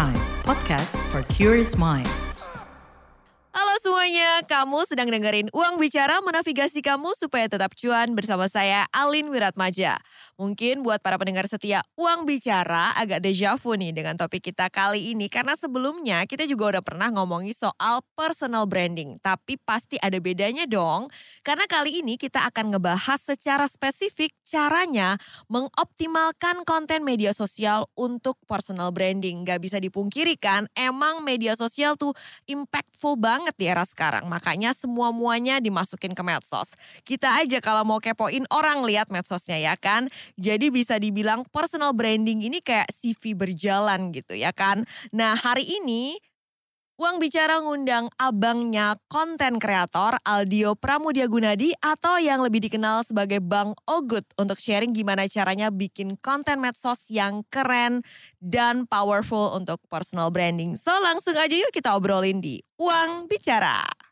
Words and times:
Prime, 0.00 0.14
podcast 0.44 0.96
for 1.10 1.22
curious 1.24 1.76
mind. 1.76 2.08
Semuanya, 4.10 4.42
kamu 4.42 4.78
sedang 4.90 5.06
dengerin 5.06 5.46
Uang 5.54 5.78
Bicara 5.78 6.18
menavigasi 6.26 6.82
kamu 6.82 7.14
supaya 7.14 7.46
tetap 7.46 7.78
cuan 7.78 8.18
bersama 8.18 8.50
saya 8.50 8.82
Alin 8.90 9.30
Wiratmaja. 9.30 9.94
Mungkin 10.34 10.82
buat 10.82 10.98
para 10.98 11.14
pendengar 11.14 11.46
setia 11.46 11.78
Uang 11.94 12.26
Bicara 12.26 12.90
agak 12.98 13.22
deja 13.22 13.54
vu 13.54 13.78
nih 13.78 13.94
dengan 13.94 14.18
topik 14.18 14.50
kita 14.50 14.66
kali 14.66 15.14
ini 15.14 15.30
karena 15.30 15.54
sebelumnya 15.54 16.26
kita 16.26 16.42
juga 16.50 16.74
udah 16.74 16.82
pernah 16.82 17.06
ngomongin 17.14 17.54
soal 17.54 18.02
personal 18.18 18.66
branding. 18.66 19.22
Tapi 19.22 19.54
pasti 19.62 19.94
ada 20.02 20.18
bedanya 20.18 20.66
dong 20.66 21.06
karena 21.46 21.70
kali 21.70 22.02
ini 22.02 22.18
kita 22.18 22.50
akan 22.50 22.74
ngebahas 22.74 23.22
secara 23.22 23.70
spesifik 23.70 24.34
caranya 24.42 25.14
mengoptimalkan 25.46 26.66
konten 26.66 27.06
media 27.06 27.30
sosial 27.30 27.86
untuk 27.94 28.42
personal 28.50 28.90
branding. 28.90 29.46
Gak 29.46 29.62
bisa 29.62 29.78
dipungkiri 29.78 30.34
kan, 30.34 30.66
emang 30.74 31.22
media 31.22 31.54
sosial 31.54 31.94
tuh 31.94 32.10
impactful 32.50 33.14
banget 33.14 33.54
di 33.54 33.70
era. 33.70 33.86
Makanya 34.24 34.72
semua-muanya 34.72 35.60
dimasukin 35.60 36.16
ke 36.16 36.22
medsos. 36.24 36.72
Kita 37.04 37.44
aja 37.44 37.60
kalau 37.60 37.84
mau 37.84 38.00
kepoin 38.00 38.48
orang 38.48 38.80
lihat 38.88 39.12
medsosnya 39.12 39.60
ya 39.60 39.76
kan. 39.76 40.08
Jadi 40.40 40.72
bisa 40.72 40.96
dibilang 40.96 41.44
personal 41.52 41.92
branding 41.92 42.40
ini 42.40 42.64
kayak 42.64 42.88
CV 42.88 43.36
berjalan 43.36 44.08
gitu 44.16 44.32
ya 44.32 44.56
kan. 44.56 44.88
Nah 45.12 45.36
hari 45.36 45.68
ini 45.68 46.16
Uang 47.00 47.16
Bicara 47.16 47.64
ngundang 47.64 48.12
abangnya 48.20 48.92
konten 49.08 49.56
kreator 49.56 50.20
Aldio 50.20 50.76
Pramudia 50.76 51.32
Gunadi 51.32 51.72
atau 51.80 52.20
yang 52.20 52.44
lebih 52.44 52.60
dikenal 52.60 53.08
sebagai 53.08 53.40
Bang 53.40 53.72
Ogut 53.88 54.28
untuk 54.36 54.60
sharing 54.60 54.92
gimana 54.92 55.24
caranya 55.24 55.72
bikin 55.72 56.20
konten 56.20 56.60
medsos 56.60 57.08
yang 57.08 57.40
keren 57.48 58.04
dan 58.36 58.84
powerful 58.84 59.56
untuk 59.56 59.80
personal 59.88 60.28
branding. 60.28 60.76
So 60.76 60.92
langsung 61.00 61.40
aja 61.40 61.56
yuk 61.56 61.72
kita 61.72 61.96
obrolin 61.96 62.44
di 62.44 62.60
Uang 62.76 63.32
Bicara. 63.32 64.09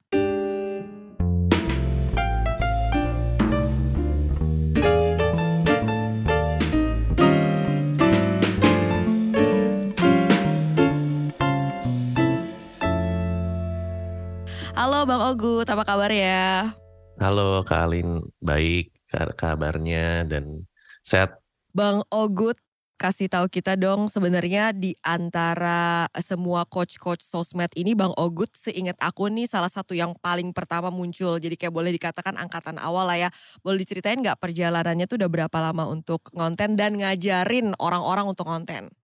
Halo 14.78 15.02
Bang 15.10 15.18
Ogut, 15.18 15.66
apa 15.66 15.82
kabar 15.82 16.06
ya? 16.06 16.70
Halo 17.18 17.66
Kak 17.66 17.90
Alin, 17.90 18.22
baik 18.38 18.94
kabarnya 19.34 20.22
dan 20.22 20.70
sehat. 21.02 21.34
Bang 21.74 22.06
Ogut, 22.14 22.54
kasih 22.94 23.26
tahu 23.26 23.50
kita 23.50 23.74
dong 23.74 24.06
sebenarnya 24.06 24.70
di 24.70 24.94
antara 25.02 26.06
semua 26.22 26.62
coach-coach 26.62 27.26
sosmed 27.26 27.74
ini 27.74 27.98
Bang 27.98 28.14
Ogut 28.14 28.54
seingat 28.54 28.94
aku 29.02 29.26
nih 29.26 29.50
salah 29.50 29.66
satu 29.66 29.98
yang 29.98 30.14
paling 30.22 30.54
pertama 30.54 30.94
muncul. 30.94 31.42
Jadi 31.42 31.58
kayak 31.58 31.74
boleh 31.74 31.90
dikatakan 31.98 32.38
angkatan 32.38 32.78
awal 32.78 33.10
lah 33.10 33.18
ya. 33.18 33.34
Boleh 33.66 33.82
diceritain 33.82 34.22
nggak 34.22 34.38
perjalanannya 34.38 35.10
tuh 35.10 35.18
udah 35.18 35.26
berapa 35.26 35.58
lama 35.58 35.90
untuk 35.90 36.30
ngonten 36.30 36.78
dan 36.78 36.94
ngajarin 36.94 37.74
orang-orang 37.82 38.30
untuk 38.30 38.46
konten? 38.46 38.94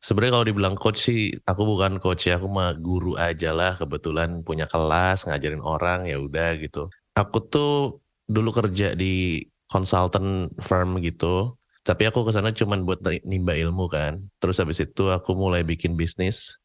Sebenarnya 0.00 0.32
kalau 0.40 0.46
dibilang 0.48 0.76
coach 0.80 1.12
sih, 1.12 1.30
aku 1.44 1.62
bukan 1.68 2.00
coach 2.00 2.32
ya, 2.32 2.40
aku 2.40 2.48
mah 2.48 2.72
guru 2.72 3.20
aja 3.20 3.52
lah. 3.52 3.76
Kebetulan 3.76 4.40
punya 4.40 4.64
kelas, 4.64 5.28
ngajarin 5.28 5.60
orang 5.60 6.08
ya 6.08 6.16
udah 6.16 6.56
gitu. 6.56 6.88
Aku 7.12 7.44
tuh 7.44 8.00
dulu 8.24 8.48
kerja 8.54 8.96
di 8.96 9.44
consultant 9.68 10.50
firm 10.64 10.98
gitu, 11.04 11.54
tapi 11.84 12.08
aku 12.08 12.24
ke 12.24 12.32
sana 12.32 12.50
cuma 12.56 12.80
buat 12.80 13.04
nimba 13.24 13.54
ilmu 13.56 13.86
kan. 13.92 14.24
Terus 14.40 14.56
habis 14.60 14.80
itu 14.80 15.12
aku 15.12 15.36
mulai 15.36 15.62
bikin 15.62 15.94
bisnis. 16.00 16.60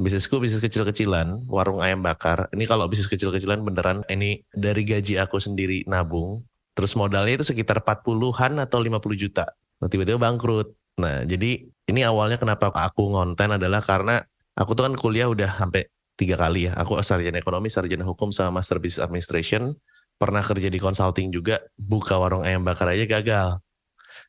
Bisnisku 0.00 0.40
bisnis 0.40 0.64
kecil-kecilan, 0.64 1.44
warung 1.50 1.84
ayam 1.84 2.00
bakar. 2.00 2.48
Ini 2.56 2.64
kalau 2.64 2.88
bisnis 2.88 3.10
kecil-kecilan 3.10 3.60
beneran, 3.60 4.00
ini 4.08 4.40
dari 4.50 4.82
gaji 4.82 5.20
aku 5.20 5.36
sendiri 5.36 5.84
nabung. 5.84 6.42
Terus 6.72 6.96
modalnya 6.96 7.36
itu 7.36 7.44
sekitar 7.44 7.84
40-an 7.84 8.64
atau 8.64 8.78
50 8.80 8.96
juta. 9.18 9.44
Nah, 9.82 9.88
tiba-tiba 9.92 10.16
bangkrut. 10.16 10.72
Nah, 11.00 11.28
jadi 11.28 11.68
ini 11.90 12.06
awalnya 12.06 12.38
kenapa 12.38 12.70
aku 12.70 13.12
ngonten 13.12 13.58
adalah 13.58 13.82
karena 13.82 14.22
aku 14.54 14.78
tuh 14.78 14.86
kan 14.86 14.94
kuliah 14.94 15.26
udah 15.26 15.58
sampai 15.58 15.90
tiga 16.20 16.36
kali 16.36 16.68
ya. 16.68 16.76
Aku 16.76 17.00
sarjana 17.00 17.40
ekonomi, 17.40 17.72
sarjana 17.72 18.04
hukum 18.04 18.28
sama 18.28 18.60
master 18.60 18.76
business 18.76 19.00
administration. 19.00 19.72
Pernah 20.20 20.44
kerja 20.44 20.68
di 20.68 20.76
consulting 20.76 21.32
juga, 21.32 21.64
buka 21.80 22.20
warung 22.20 22.44
ayam 22.44 22.60
bakar 22.60 22.92
aja 22.92 23.08
gagal. 23.08 23.56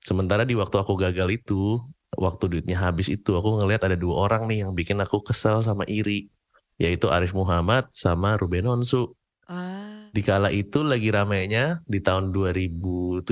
Sementara 0.08 0.48
di 0.48 0.56
waktu 0.56 0.80
aku 0.80 0.96
gagal 0.96 1.28
itu, 1.36 1.84
waktu 2.16 2.48
duitnya 2.48 2.80
habis 2.80 3.12
itu, 3.12 3.36
aku 3.36 3.60
ngelihat 3.60 3.92
ada 3.92 4.00
dua 4.00 4.24
orang 4.24 4.48
nih 4.48 4.64
yang 4.64 4.72
bikin 4.72 5.04
aku 5.04 5.20
kesel 5.20 5.60
sama 5.60 5.84
iri. 5.92 6.32
Yaitu 6.80 7.12
Arif 7.12 7.36
Muhammad 7.36 7.92
sama 7.92 8.40
Ruben 8.40 8.66
Onsu. 8.72 9.12
Ah. 9.52 10.08
Di 10.16 10.24
kala 10.24 10.50
itu 10.50 10.82
lagi 10.82 11.12
ramenya 11.12 11.84
di 11.84 12.00
tahun 12.00 12.32
2017. 12.32 13.28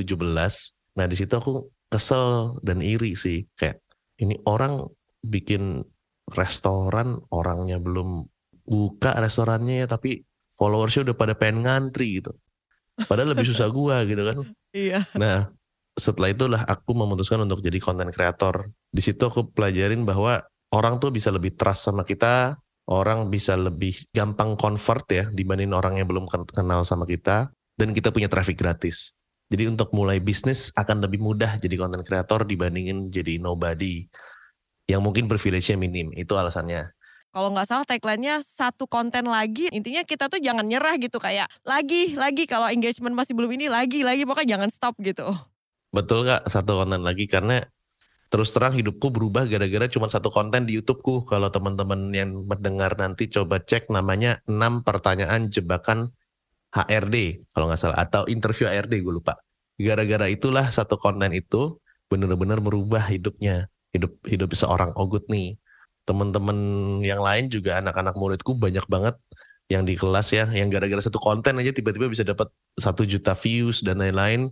Nah 1.00 1.06
di 1.08 1.16
situ 1.16 1.34
aku 1.34 1.72
kesel 1.88 2.60
dan 2.60 2.84
iri 2.84 3.16
sih. 3.16 3.48
Kayak 3.56 3.82
ini 4.20 4.36
orang 4.48 4.84
bikin 5.24 5.84
restoran 6.30 7.18
orangnya 7.34 7.82
belum 7.82 8.24
buka 8.70 9.18
restorannya 9.18 9.84
ya 9.84 9.88
tapi 9.90 10.22
followersnya 10.54 11.10
udah 11.10 11.16
pada 11.18 11.34
pengen 11.34 11.66
ngantri 11.66 12.22
gitu. 12.22 12.36
Padahal 13.08 13.34
lebih 13.34 13.48
susah 13.50 13.72
gua 13.76 14.04
gitu 14.04 14.22
kan. 14.22 14.38
Iya. 14.76 15.08
Nah 15.18 15.50
setelah 16.00 16.32
itulah 16.32 16.62
aku 16.64 16.96
memutuskan 16.96 17.44
untuk 17.44 17.60
jadi 17.60 17.76
konten 17.84 18.08
kreator 18.10 18.72
di 18.88 19.04
situ 19.04 19.20
aku 19.28 19.52
pelajarin 19.52 20.08
bahwa 20.08 20.40
orang 20.72 20.98
tuh 20.98 21.12
bisa 21.12 21.28
lebih 21.30 21.60
trust 21.60 21.92
sama 21.92 22.08
kita 22.08 22.56
orang 22.90 23.28
bisa 23.28 23.60
lebih 23.60 23.94
gampang 24.16 24.56
convert 24.56 25.06
ya 25.12 25.24
dibanding 25.30 25.76
orang 25.76 26.00
yang 26.00 26.08
belum 26.08 26.26
kenal 26.32 26.88
sama 26.88 27.04
kita 27.04 27.52
dan 27.76 27.90
kita 27.92 28.16
punya 28.16 28.32
traffic 28.32 28.56
gratis 28.56 29.19
jadi 29.50 29.66
untuk 29.66 29.90
mulai 29.98 30.22
bisnis 30.22 30.70
akan 30.78 31.02
lebih 31.10 31.18
mudah 31.18 31.58
jadi 31.58 31.74
konten 31.82 32.06
kreator 32.06 32.46
dibandingin 32.46 33.10
jadi 33.10 33.42
nobody 33.42 34.06
yang 34.86 35.02
mungkin 35.02 35.26
privilege-nya 35.30 35.78
minim. 35.78 36.10
Itu 36.14 36.38
alasannya. 36.38 36.94
Kalau 37.30 37.54
nggak 37.54 37.70
salah 37.70 37.86
tagline-nya 37.86 38.42
satu 38.42 38.90
konten 38.90 39.30
lagi. 39.30 39.70
Intinya 39.70 40.02
kita 40.02 40.30
tuh 40.30 40.42
jangan 40.42 40.66
nyerah 40.66 40.98
gitu 40.98 41.22
kayak 41.22 41.46
lagi, 41.62 42.18
lagi 42.18 42.50
kalau 42.50 42.66
engagement 42.74 43.14
masih 43.14 43.38
belum 43.38 43.54
ini 43.54 43.70
lagi, 43.70 44.02
lagi 44.02 44.26
pokoknya 44.26 44.58
jangan 44.58 44.70
stop 44.74 44.98
gitu. 45.02 45.30
Betul 45.94 46.26
kak, 46.26 46.50
satu 46.50 46.82
konten 46.82 47.06
lagi 47.06 47.30
karena 47.30 47.62
terus 48.34 48.50
terang 48.54 48.74
hidupku 48.78 49.10
berubah 49.14 49.46
gara-gara 49.46 49.86
cuma 49.90 50.10
satu 50.10 50.34
konten 50.34 50.66
di 50.66 50.78
YouTubeku. 50.82 51.30
Kalau 51.30 51.54
teman-teman 51.54 52.10
yang 52.14 52.50
mendengar 52.50 52.98
nanti 52.98 53.30
coba 53.30 53.62
cek 53.62 53.94
namanya 53.94 54.42
6 54.50 54.82
pertanyaan 54.82 55.54
jebakan 55.54 56.14
HRD 56.70 57.50
kalau 57.50 57.66
nggak 57.70 57.82
salah 57.82 57.98
atau 57.98 58.30
interview 58.30 58.70
HRD 58.70 59.02
gue 59.02 59.14
lupa. 59.14 59.38
Gara-gara 59.80 60.28
itulah 60.28 60.70
satu 60.70 61.00
konten 61.00 61.32
itu 61.34 61.80
benar-benar 62.12 62.60
merubah 62.60 63.06
hidupnya, 63.08 63.72
hidup 63.96 64.18
hidup 64.28 64.50
seorang 64.54 64.92
Ogut 64.98 65.26
nih. 65.32 65.56
Teman-teman 66.04 66.58
yang 67.06 67.22
lain 67.22 67.48
juga 67.54 67.80
anak-anak 67.80 68.18
muridku 68.18 68.58
banyak 68.58 68.84
banget 68.90 69.16
yang 69.70 69.86
di 69.86 69.94
kelas 69.94 70.34
ya, 70.34 70.50
yang 70.50 70.74
gara-gara 70.74 70.98
satu 70.98 71.22
konten 71.22 71.62
aja 71.62 71.70
tiba-tiba 71.70 72.10
bisa 72.10 72.26
dapat 72.26 72.50
satu 72.74 73.06
juta 73.06 73.38
views 73.38 73.86
dan 73.86 74.02
lain-lain 74.02 74.50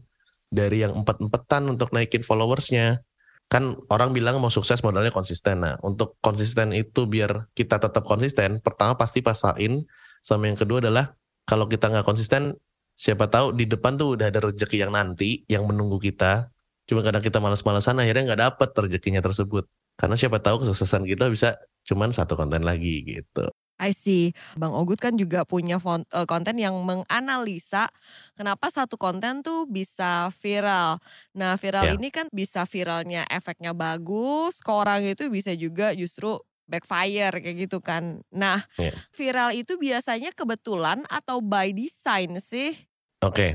dari 0.53 0.85
yang 0.85 0.93
empat-empatan 0.93 1.73
untuk 1.73 1.89
naikin 1.89 2.21
followersnya. 2.21 3.01
Kan 3.49 3.73
orang 3.89 4.13
bilang 4.13 4.37
mau 4.37 4.53
sukses 4.53 4.83
modalnya 4.85 5.09
konsisten. 5.09 5.65
Nah, 5.65 5.79
untuk 5.81 6.19
konsisten 6.21 6.75
itu 6.75 7.09
biar 7.09 7.49
kita 7.57 7.81
tetap 7.81 8.05
konsisten, 8.05 8.61
pertama 8.61 8.93
pasti 8.93 9.25
pasain, 9.25 9.87
sama 10.21 10.51
yang 10.51 10.59
kedua 10.59 10.83
adalah 10.83 11.17
kalau 11.47 11.65
kita 11.71 11.87
nggak 11.87 12.03
konsisten 12.03 12.53
siapa 12.93 13.31
tahu 13.31 13.55
di 13.55 13.65
depan 13.65 13.95
tuh 13.95 14.19
udah 14.19 14.27
ada 14.27 14.43
rezeki 14.43 14.83
yang 14.83 14.91
nanti 14.91 15.47
yang 15.47 15.63
menunggu 15.63 15.97
kita 15.97 16.51
cuma 16.85 17.01
kadang 17.01 17.23
kita 17.23 17.39
malas-malasan 17.39 17.97
akhirnya 18.03 18.33
nggak 18.35 18.41
dapet 18.43 18.69
rezekinya 18.75 19.23
tersebut 19.23 19.65
karena 19.95 20.19
siapa 20.19 20.43
tahu 20.43 20.67
kesuksesan 20.67 21.07
kita 21.07 21.31
bisa 21.31 21.55
cuman 21.87 22.11
satu 22.11 22.35
konten 22.35 22.67
lagi 22.67 23.01
gitu 23.07 23.47
I 23.77 23.93
see. 23.93 24.33
Bang 24.57 24.73
Ogut 24.73 24.97
kan 24.97 25.13
juga 25.13 25.45
punya 25.45 25.77
eh, 25.77 26.25
konten 26.25 26.57
yang 26.57 26.73
menganalisa 26.81 27.85
kenapa 28.33 28.73
satu 28.73 28.97
konten 28.97 29.45
tuh 29.45 29.69
bisa 29.69 30.33
viral. 30.33 30.97
Nah 31.37 31.53
viral 31.61 31.93
yeah. 31.93 31.97
ini 32.01 32.09
kan 32.09 32.25
bisa 32.33 32.65
viralnya 32.65 33.23
efeknya 33.29 33.77
bagus, 33.77 34.65
ke 34.65 34.71
orang 34.73 35.05
itu 35.05 35.29
bisa 35.29 35.53
juga 35.53 35.93
justru 35.93 36.41
backfire 36.67 37.33
kayak 37.39 37.67
gitu 37.67 37.79
kan. 37.79 38.21
Nah, 38.29 38.61
yeah. 38.77 38.93
viral 39.15 39.55
itu 39.55 39.79
biasanya 39.79 40.35
kebetulan 40.35 41.01
atau 41.07 41.39
by 41.39 41.71
design 41.71 42.37
sih? 42.43 42.75
Oke, 43.23 43.33
okay. 43.33 43.51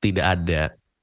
tidak 0.00 0.26
ada 0.40 0.62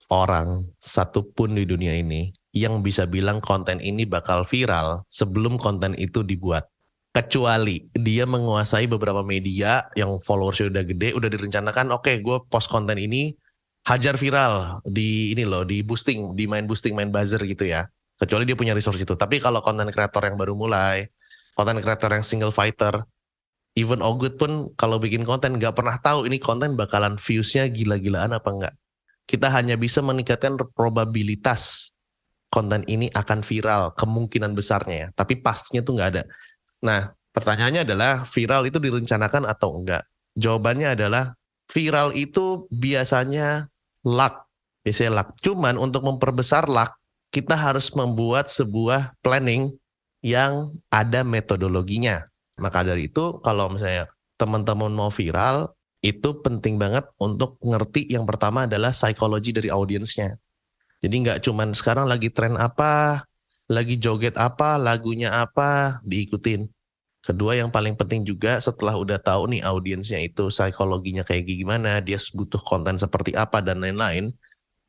orang 0.10 0.66
satupun 0.82 1.54
di 1.54 1.70
dunia 1.70 1.94
ini 1.94 2.34
yang 2.50 2.82
bisa 2.82 3.06
bilang 3.06 3.38
konten 3.38 3.78
ini 3.78 4.10
bakal 4.10 4.42
viral 4.42 5.06
sebelum 5.06 5.62
konten 5.62 5.94
itu 6.00 6.26
dibuat. 6.26 6.66
Kecuali 7.10 7.90
dia 7.94 8.26
menguasai 8.26 8.86
beberapa 8.90 9.22
media 9.26 9.86
yang 9.94 10.18
followersnya 10.18 10.74
udah 10.74 10.84
gede, 10.86 11.10
udah 11.14 11.30
direncanakan, 11.30 11.94
oke 11.94 12.06
okay, 12.06 12.16
gue 12.22 12.38
post 12.50 12.70
konten 12.70 12.98
ini 12.98 13.34
hajar 13.86 14.18
viral 14.18 14.82
di 14.86 15.34
ini 15.34 15.46
loh, 15.46 15.66
di 15.66 15.82
boosting, 15.82 16.38
di 16.38 16.46
main 16.46 16.66
boosting, 16.70 16.94
main 16.94 17.10
buzzer 17.10 17.42
gitu 17.46 17.66
ya. 17.66 17.90
Kecuali 18.20 18.44
dia 18.44 18.58
punya 18.58 18.76
resource 18.76 19.00
itu. 19.00 19.16
Tapi 19.16 19.40
kalau 19.40 19.64
konten 19.64 19.88
kreator 19.90 20.28
yang 20.28 20.36
baru 20.36 20.54
mulai, 20.54 21.08
konten 21.56 21.80
kreator 21.80 22.12
yang 22.14 22.26
single 22.26 22.54
fighter. 22.54 23.06
Even 23.78 24.02
Ogut 24.02 24.36
pun 24.36 24.74
kalau 24.76 24.98
bikin 24.98 25.24
konten 25.24 25.56
nggak 25.56 25.78
pernah 25.78 25.96
tahu 26.02 26.26
ini 26.26 26.42
konten 26.42 26.74
bakalan 26.76 27.16
viewsnya 27.16 27.70
gila-gilaan 27.70 28.34
apa 28.36 28.50
enggak. 28.50 28.74
Kita 29.30 29.54
hanya 29.54 29.78
bisa 29.78 30.02
meningkatkan 30.02 30.58
probabilitas 30.74 31.94
konten 32.50 32.82
ini 32.90 33.08
akan 33.14 33.46
viral, 33.46 33.94
kemungkinan 33.94 34.58
besarnya 34.58 34.98
ya. 34.98 35.08
Tapi 35.14 35.38
pastinya 35.40 35.86
tuh 35.86 36.02
nggak 36.02 36.10
ada. 36.18 36.24
Nah, 36.82 37.14
pertanyaannya 37.32 37.86
adalah 37.86 38.26
viral 38.26 38.66
itu 38.66 38.82
direncanakan 38.82 39.46
atau 39.46 39.78
enggak? 39.78 40.04
Jawabannya 40.34 40.98
adalah 40.98 41.38
viral 41.70 42.18
itu 42.18 42.66
biasanya 42.74 43.70
luck. 44.02 44.50
Biasanya 44.82 45.12
luck. 45.22 45.38
Cuman 45.46 45.78
untuk 45.78 46.02
memperbesar 46.02 46.66
luck, 46.66 46.98
kita 47.30 47.54
harus 47.54 47.94
membuat 47.94 48.50
sebuah 48.50 49.14
planning 49.22 49.70
yang 50.20 50.76
ada 50.92 51.24
metodologinya. 51.24 52.28
Maka 52.60 52.84
dari 52.84 53.08
itu 53.08 53.40
kalau 53.40 53.72
misalnya 53.72 54.12
teman-teman 54.36 54.92
mau 54.92 55.12
viral, 55.12 55.72
itu 56.00 56.40
penting 56.40 56.80
banget 56.80 57.04
untuk 57.20 57.60
ngerti 57.60 58.08
yang 58.08 58.24
pertama 58.24 58.64
adalah 58.68 58.96
psikologi 58.96 59.52
dari 59.52 59.68
audiensnya. 59.68 60.40
Jadi 61.00 61.16
nggak 61.28 61.40
cuman 61.44 61.76
sekarang 61.76 62.08
lagi 62.08 62.32
tren 62.32 62.56
apa, 62.60 63.24
lagi 63.72 63.96
joget 64.00 64.36
apa, 64.36 64.76
lagunya 64.80 65.32
apa, 65.32 66.00
diikutin. 66.04 66.68
Kedua 67.20 67.56
yang 67.56 67.68
paling 67.68 68.00
penting 68.00 68.24
juga 68.24 68.64
setelah 68.64 68.96
udah 68.96 69.20
tahu 69.20 69.52
nih 69.52 69.62
audiensnya 69.64 70.24
itu 70.24 70.48
psikologinya 70.48 71.28
kayak 71.28 71.48
gimana, 71.48 72.00
dia 72.00 72.16
butuh 72.32 72.64
konten 72.64 72.96
seperti 72.96 73.36
apa 73.36 73.60
dan 73.60 73.84
lain-lain, 73.84 74.32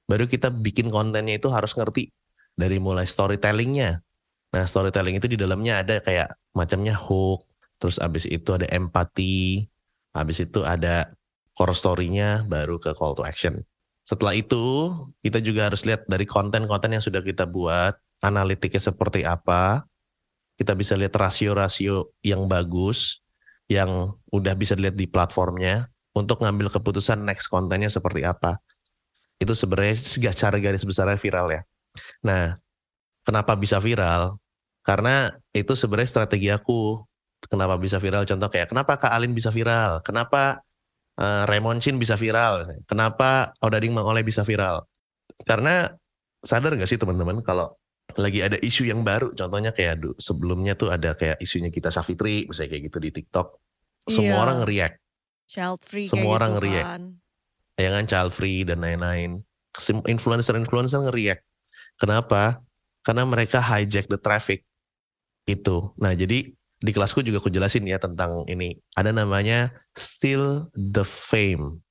baru 0.07 0.31
kita 0.31 0.51
bikin 0.51 0.95
kontennya 0.95 1.39
itu 1.39 1.51
harus 1.51 1.75
ngerti 1.75 2.15
dari 2.55 2.79
mulai 2.79 3.07
storytellingnya. 3.07 4.03
Nah 4.51 4.65
storytelling 4.67 5.19
itu 5.19 5.31
di 5.31 5.39
dalamnya 5.39 5.83
ada 5.83 6.03
kayak 6.03 6.35
macamnya 6.55 6.95
hook, 6.95 7.47
terus 7.79 8.03
abis 8.03 8.27
itu 8.27 8.51
ada 8.51 8.67
empati, 8.69 9.67
abis 10.15 10.51
itu 10.51 10.67
ada 10.67 11.15
core 11.55 11.77
story-nya, 11.77 12.47
baru 12.49 12.81
ke 12.81 12.97
call 12.97 13.15
to 13.15 13.23
action. 13.23 13.63
Setelah 14.01 14.35
itu, 14.35 14.91
kita 15.23 15.39
juga 15.39 15.71
harus 15.71 15.87
lihat 15.87 16.09
dari 16.09 16.27
konten-konten 16.27 16.97
yang 16.97 17.05
sudah 17.05 17.23
kita 17.23 17.47
buat, 17.47 17.95
analitiknya 18.25 18.81
seperti 18.81 19.23
apa. 19.23 19.85
Kita 20.59 20.75
bisa 20.75 20.97
lihat 20.97 21.15
rasio-rasio 21.15 22.11
yang 22.21 22.49
bagus, 22.51 23.23
yang 23.71 24.17
udah 24.35 24.55
bisa 24.59 24.75
dilihat 24.75 24.97
di 24.97 25.07
platformnya, 25.07 25.87
untuk 26.17 26.43
ngambil 26.43 26.75
keputusan 26.75 27.23
next 27.23 27.47
kontennya 27.47 27.87
seperti 27.87 28.27
apa. 28.27 28.59
Itu 29.39 29.55
sebenarnya 29.55 29.97
cara 30.35 30.57
garis 30.59 30.85
besarnya 30.85 31.17
viral 31.17 31.49
ya. 31.55 31.63
Nah, 32.27 32.59
kenapa 33.27 33.57
bisa 33.57 33.79
viral? 33.79 34.37
Karena 34.85 35.29
itu 35.53 35.77
sebenarnya 35.77 36.11
strategi 36.11 36.49
aku. 36.49 37.03
Kenapa 37.49 37.81
bisa 37.81 37.97
viral? 37.97 38.29
Contoh 38.29 38.53
kayak, 38.53 38.69
kenapa 38.69 39.01
Kak 39.01 39.17
Alin 39.17 39.33
bisa 39.33 39.49
viral? 39.49 40.05
Kenapa 40.05 40.61
uh, 41.21 41.45
Raymond 41.47 41.81
Chin 41.85 42.01
bisa 42.01 42.17
viral. 42.17 42.65
Kenapa 42.89 43.53
Odading 43.61 43.93
Mang 43.93 44.09
Oleh 44.09 44.25
bisa 44.25 44.43
viral? 44.43 44.85
Karena 45.45 45.89
sadar 46.41 46.77
gak 46.77 46.89
sih 46.89 46.97
teman-teman 46.97 47.45
kalau 47.45 47.77
lagi 48.19 48.43
ada 48.43 48.59
isu 48.59 48.91
yang 48.91 49.07
baru, 49.07 49.31
contohnya 49.39 49.71
kayak 49.71 50.03
sebelumnya 50.19 50.75
tuh 50.75 50.91
ada 50.91 51.15
kayak 51.15 51.39
isunya 51.39 51.71
kita 51.71 51.95
Safitri, 51.95 52.43
misalnya 52.51 52.75
kayak 52.75 52.83
gitu 52.91 52.99
di 52.99 53.11
TikTok, 53.15 53.49
semua 54.11 54.35
iya. 54.35 54.43
orang 54.43 54.59
react. 54.67 54.99
Child 55.47 55.79
free 55.79 56.09
semua 56.11 56.43
orang 56.43 56.59
gitu 56.59 56.67
react. 56.67 56.91
Kan. 56.91 57.03
Ya 57.79 57.89
kan 57.95 58.05
child 58.11 58.33
free 58.35 58.67
dan 58.67 58.83
lain-lain. 58.83 59.47
Influencer-influencer 60.11 61.07
nge-react. 61.07 61.43
Kenapa? 62.03 62.59
Karena 63.01 63.25
mereka 63.25 63.61
hijack 63.61 64.07
the 64.09 64.21
traffic. 64.21 64.65
Itu. 65.49 65.97
Nah, 65.97 66.13
jadi 66.13 66.53
di 66.81 66.91
kelasku 66.97 67.21
juga 67.21 67.45
aku 67.45 67.53
jelasin 67.53 67.85
ya 67.85 68.01
tentang 68.01 68.49
ini. 68.49 68.77
Ada 68.97 69.13
namanya 69.13 69.73
still 69.93 70.73
the 70.73 71.05
fame. 71.05 71.85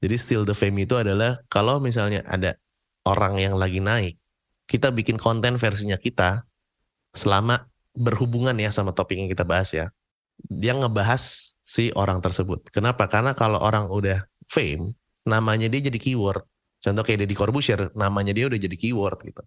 Jadi 0.00 0.16
still 0.16 0.44
the 0.48 0.56
fame 0.56 0.80
itu 0.80 0.96
adalah 0.96 1.40
kalau 1.52 1.80
misalnya 1.80 2.24
ada 2.24 2.56
orang 3.04 3.40
yang 3.40 3.56
lagi 3.56 3.80
naik, 3.80 4.16
kita 4.68 4.92
bikin 4.92 5.20
konten 5.20 5.56
versinya 5.60 5.96
kita 5.96 6.44
selama 7.12 7.68
berhubungan 7.96 8.54
ya 8.56 8.70
sama 8.72 8.94
topik 8.96 9.18
yang 9.20 9.28
kita 9.28 9.44
bahas 9.44 9.72
ya. 9.72 9.92
Dia 10.40 10.72
ngebahas 10.72 11.52
si 11.60 11.92
orang 11.92 12.24
tersebut. 12.24 12.72
Kenapa? 12.72 13.04
Karena 13.12 13.36
kalau 13.36 13.60
orang 13.60 13.92
udah 13.92 14.24
fame, 14.48 14.96
namanya 15.28 15.68
dia 15.68 15.84
jadi 15.84 16.00
keyword. 16.00 16.44
Contoh 16.80 17.04
kayak 17.04 17.28
Deddy 17.28 17.36
Corbuzier, 17.36 17.92
namanya 17.92 18.32
dia 18.32 18.48
udah 18.48 18.56
jadi 18.56 18.72
keyword 18.72 19.20
gitu. 19.28 19.44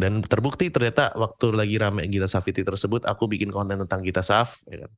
Dan 0.00 0.24
terbukti 0.24 0.72
ternyata 0.72 1.12
waktu 1.12 1.52
lagi 1.52 1.76
rame 1.76 2.08
Gita 2.08 2.24
Safiti 2.24 2.64
tersebut, 2.64 3.04
aku 3.04 3.28
bikin 3.28 3.52
konten 3.52 3.76
tentang 3.84 4.00
Gita 4.00 4.24
Saf. 4.24 4.64
Ya 4.64 4.88
kan? 4.88 4.92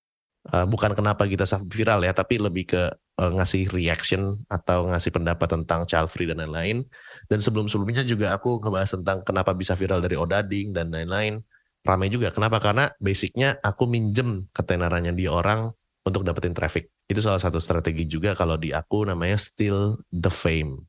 uh, 0.50 0.66
bukan 0.66 0.94
kenapa 0.96 1.28
Gita 1.31 1.46
Saf 1.46 1.62
viral 1.62 2.02
ya, 2.02 2.10
tapi 2.10 2.43
lebih 2.43 2.75
ke 2.75 2.82
uh, 3.19 3.31
ngasih 3.34 3.70
reaction 3.70 4.43
atau 4.50 4.90
ngasih 4.90 5.14
pendapat 5.14 5.46
tentang 5.46 5.87
child 5.87 6.10
free 6.10 6.26
dan 6.26 6.43
lain-lain. 6.43 6.82
Dan 7.31 7.38
sebelum-sebelumnya 7.38 8.02
juga 8.02 8.34
aku 8.34 8.58
ngebahas 8.58 8.90
tentang 8.99 9.22
kenapa 9.22 9.54
bisa 9.54 9.78
viral 9.78 10.02
dari 10.02 10.19
Odading 10.19 10.75
dan 10.75 10.90
lain-lain. 10.90 11.38
Ramai 11.82 12.06
juga. 12.10 12.31
Kenapa? 12.31 12.62
Karena 12.62 12.87
basicnya 13.02 13.58
aku 13.58 13.90
minjem 13.90 14.46
ketenarannya 14.55 15.19
di 15.19 15.26
orang 15.26 15.66
untuk 16.06 16.22
dapetin 16.22 16.55
traffic. 16.55 16.90
Itu 17.10 17.19
salah 17.19 17.43
satu 17.43 17.58
strategi 17.58 18.06
juga 18.06 18.38
kalau 18.38 18.55
di 18.55 18.70
aku 18.70 19.02
namanya 19.02 19.34
still 19.34 19.98
the 20.14 20.31
fame. 20.31 20.87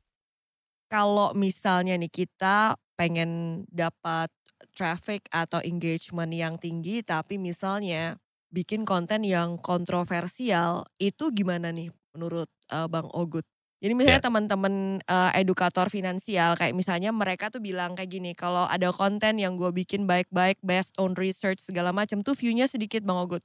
Kalau 0.88 1.32
misalnya 1.34 1.96
nih 1.98 2.12
kita 2.12 2.78
pengen 2.94 3.64
dapat 3.72 4.30
traffic 4.72 5.26
atau 5.34 5.58
engagement 5.60 6.30
yang 6.30 6.56
tinggi 6.56 7.02
tapi 7.02 7.36
misalnya 7.36 8.16
bikin 8.54 8.86
konten 8.86 9.26
yang 9.26 9.58
kontroversial 9.58 10.86
itu 11.02 11.34
gimana 11.34 11.74
nih 11.74 11.90
menurut 12.14 12.46
uh, 12.70 12.86
Bang 12.86 13.10
Ogut? 13.10 13.42
Jadi 13.84 13.92
misalnya 13.92 14.22
yeah. 14.22 14.28
teman-teman 14.32 14.74
uh, 15.04 15.28
edukator 15.36 15.92
finansial 15.92 16.56
kayak 16.56 16.72
misalnya 16.72 17.12
mereka 17.12 17.52
tuh 17.52 17.60
bilang 17.60 17.92
kayak 17.92 18.16
gini, 18.16 18.32
kalau 18.32 18.64
ada 18.64 18.88
konten 18.96 19.36
yang 19.36 19.60
gue 19.60 19.68
bikin 19.76 20.08
baik-baik 20.08 20.56
based 20.64 20.96
on 20.96 21.12
research 21.20 21.60
segala 21.60 21.92
macam 21.92 22.24
tuh 22.24 22.32
view-nya 22.32 22.64
sedikit 22.64 23.04
Bang 23.04 23.20
Ogut. 23.20 23.44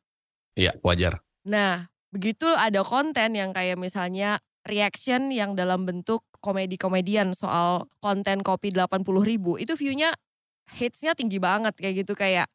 Iya, 0.56 0.71
yeah, 0.71 0.74
wajar. 0.80 1.19
Nah, 1.44 1.91
begitu 2.15 2.47
ada 2.56 2.88
konten 2.88 3.36
yang 3.36 3.51
kayak 3.51 3.75
misalnya 3.75 4.39
reaction 4.69 5.33
yang 5.33 5.57
dalam 5.57 5.83
bentuk 5.83 6.24
komedi-komedian 6.39 7.36
soal 7.36 7.89
konten 8.00 8.45
kopi 8.45 8.71
80 8.71 9.04
ribu 9.25 9.60
itu 9.60 9.75
viewnya 9.75 10.13
hitsnya 10.77 11.18
tinggi 11.18 11.42
banget 11.42 11.74
kayak 11.75 12.05
gitu 12.05 12.13
kayak 12.13 12.48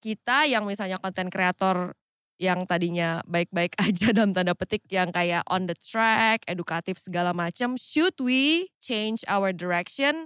kita 0.00 0.48
yang 0.48 0.64
misalnya 0.64 0.96
konten 0.96 1.28
kreator 1.28 1.92
yang 2.40 2.64
tadinya 2.64 3.20
baik-baik 3.28 3.76
aja 3.84 4.16
dalam 4.16 4.32
tanda 4.32 4.56
petik 4.56 4.82
yang 4.88 5.12
kayak 5.12 5.44
on 5.52 5.68
the 5.68 5.76
track, 5.76 6.42
edukatif 6.48 6.96
segala 6.96 7.36
macam, 7.36 7.76
should 7.76 8.16
we 8.16 8.66
change 8.80 9.20
our 9.28 9.52
direction 9.52 10.24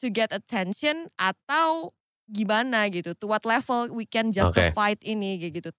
to 0.00 0.08
get 0.08 0.32
attention 0.32 1.12
atau 1.20 1.92
gimana 2.32 2.88
gitu? 2.88 3.12
To 3.20 3.28
what 3.28 3.44
level 3.44 3.92
we 3.92 4.08
can 4.08 4.32
justify 4.32 4.96
okay. 4.96 5.12
ini 5.12 5.36
kayak 5.36 5.54
gitu? 5.60 5.70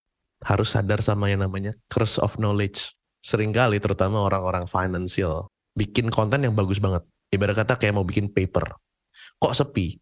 Harus 0.45 0.77
sadar 0.77 1.01
sama 1.01 1.33
yang 1.33 1.41
namanya 1.41 1.73
curse 1.89 2.21
of 2.21 2.37
knowledge. 2.37 2.93
Seringkali 3.21 3.77
terutama 3.77 4.25
orang-orang 4.25 4.65
financial 4.65 5.47
bikin 5.77 6.11
konten 6.11 6.43
yang 6.43 6.57
bagus 6.57 6.81
banget. 6.81 7.05
Ibarat 7.31 7.63
kata 7.63 7.79
kayak 7.79 7.95
mau 7.95 8.03
bikin 8.03 8.33
paper. 8.33 8.75
Kok 9.39 9.53
sepi? 9.55 9.95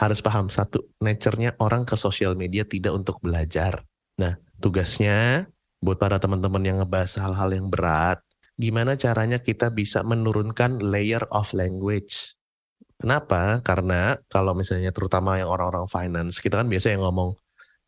Harus 0.00 0.24
paham 0.24 0.48
satu, 0.48 0.80
nature-nya 1.04 1.60
orang 1.60 1.84
ke 1.84 1.92
sosial 1.92 2.32
media 2.32 2.64
tidak 2.64 2.96
untuk 2.96 3.20
belajar. 3.20 3.84
Nah, 4.16 4.40
tugasnya 4.56 5.44
buat 5.76 6.00
para 6.00 6.16
teman-teman 6.16 6.64
yang 6.64 6.80
ngebahas 6.80 7.20
hal-hal 7.20 7.52
yang 7.52 7.68
berat, 7.68 8.24
gimana 8.56 8.96
caranya 8.96 9.36
kita 9.44 9.68
bisa 9.68 10.00
menurunkan 10.00 10.80
layer 10.80 11.20
of 11.28 11.52
language. 11.52 12.32
Kenapa? 12.96 13.60
Karena 13.60 14.16
kalau 14.32 14.56
misalnya 14.56 14.88
terutama 14.88 15.36
yang 15.36 15.52
orang-orang 15.52 15.84
finance, 15.84 16.40
kita 16.40 16.64
kan 16.64 16.68
biasa 16.68 16.96
yang 16.96 17.04
ngomong, 17.04 17.36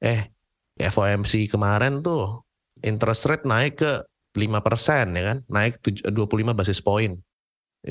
eh 0.01 0.33
FOMC 0.81 1.49
kemarin 1.49 2.01
tuh 2.01 2.45
interest 2.81 3.29
rate 3.29 3.45
naik 3.45 3.81
ke 3.81 3.93
5% 4.33 5.13
ya 5.13 5.23
kan, 5.29 5.39
naik 5.49 5.81
25 5.85 6.57
basis 6.57 6.81
point. 6.81 7.21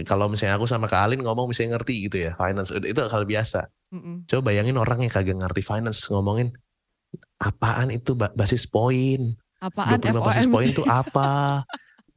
Kalau 0.07 0.31
misalnya 0.31 0.55
aku 0.55 0.65
sama 0.65 0.87
Kak 0.87 1.03
Alin 1.03 1.19
ngomong 1.19 1.51
misalnya 1.51 1.77
ngerti 1.77 2.07
gitu 2.07 2.17
ya, 2.23 2.31
finance 2.39 2.71
itu 2.71 2.95
hal 2.97 3.23
biasa. 3.27 3.67
Mm-mm. 3.91 4.23
Coba 4.23 4.51
bayangin 4.51 4.79
orang 4.79 5.03
yang 5.03 5.11
kagak 5.11 5.35
ngerti 5.35 5.61
finance 5.61 6.07
ngomongin 6.07 6.55
apaan 7.37 7.91
itu 7.91 8.15
basis 8.15 8.65
point. 8.71 9.35
Apaan 9.59 9.99
25 9.99 10.15
FOMC? 10.15 10.25
basis 10.25 10.47
point 10.47 10.69
itu 10.71 10.83
apa? 10.87 11.61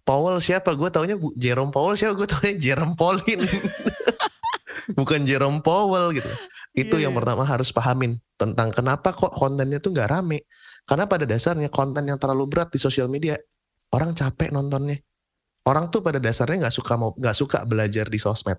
Powell 0.04 0.38
siapa? 0.38 0.76
Gue 0.76 0.92
taunya 0.92 1.16
Jerome 1.34 1.72
Powell 1.72 1.96
siapa? 1.98 2.14
Gue 2.14 2.28
taunya 2.28 2.54
Jerome 2.54 2.94
Pauline. 2.94 3.42
Bukan 4.98 5.24
Jerome 5.24 5.64
Powell 5.64 6.12
gitu. 6.12 6.28
Itu 6.76 7.00
yeah, 7.00 7.08
yang 7.08 7.12
yeah. 7.16 7.18
pertama 7.24 7.42
harus 7.48 7.72
pahamin 7.72 8.20
tentang 8.36 8.68
kenapa 8.70 9.16
kok 9.16 9.32
kontennya 9.32 9.80
tuh 9.80 9.96
nggak 9.96 10.08
rame. 10.12 10.44
Karena 10.84 11.08
pada 11.08 11.24
dasarnya 11.24 11.72
konten 11.72 12.04
yang 12.04 12.20
terlalu 12.20 12.44
berat 12.44 12.68
di 12.68 12.76
sosial 12.76 13.08
media 13.08 13.40
orang 13.94 14.10
capek 14.18 14.50
nontonnya. 14.50 14.98
Orang 15.64 15.88
tuh 15.88 16.02
pada 16.02 16.18
dasarnya 16.18 16.66
nggak 16.66 16.76
suka 16.76 16.98
mau 16.98 17.14
nggak 17.14 17.36
suka 17.38 17.58
belajar 17.64 18.10
di 18.10 18.18
sosmed. 18.18 18.58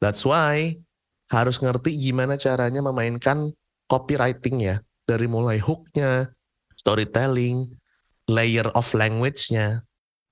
That's 0.00 0.24
why 0.24 0.74
harus 1.30 1.62
ngerti 1.62 1.94
gimana 2.00 2.40
caranya 2.40 2.80
memainkan 2.82 3.52
copywriting 3.86 4.56
ya 4.64 4.76
dari 5.04 5.28
mulai 5.28 5.60
hooknya, 5.60 6.32
storytelling, 6.74 7.70
layer 8.26 8.66
of 8.74 8.88
language-nya 8.96 9.84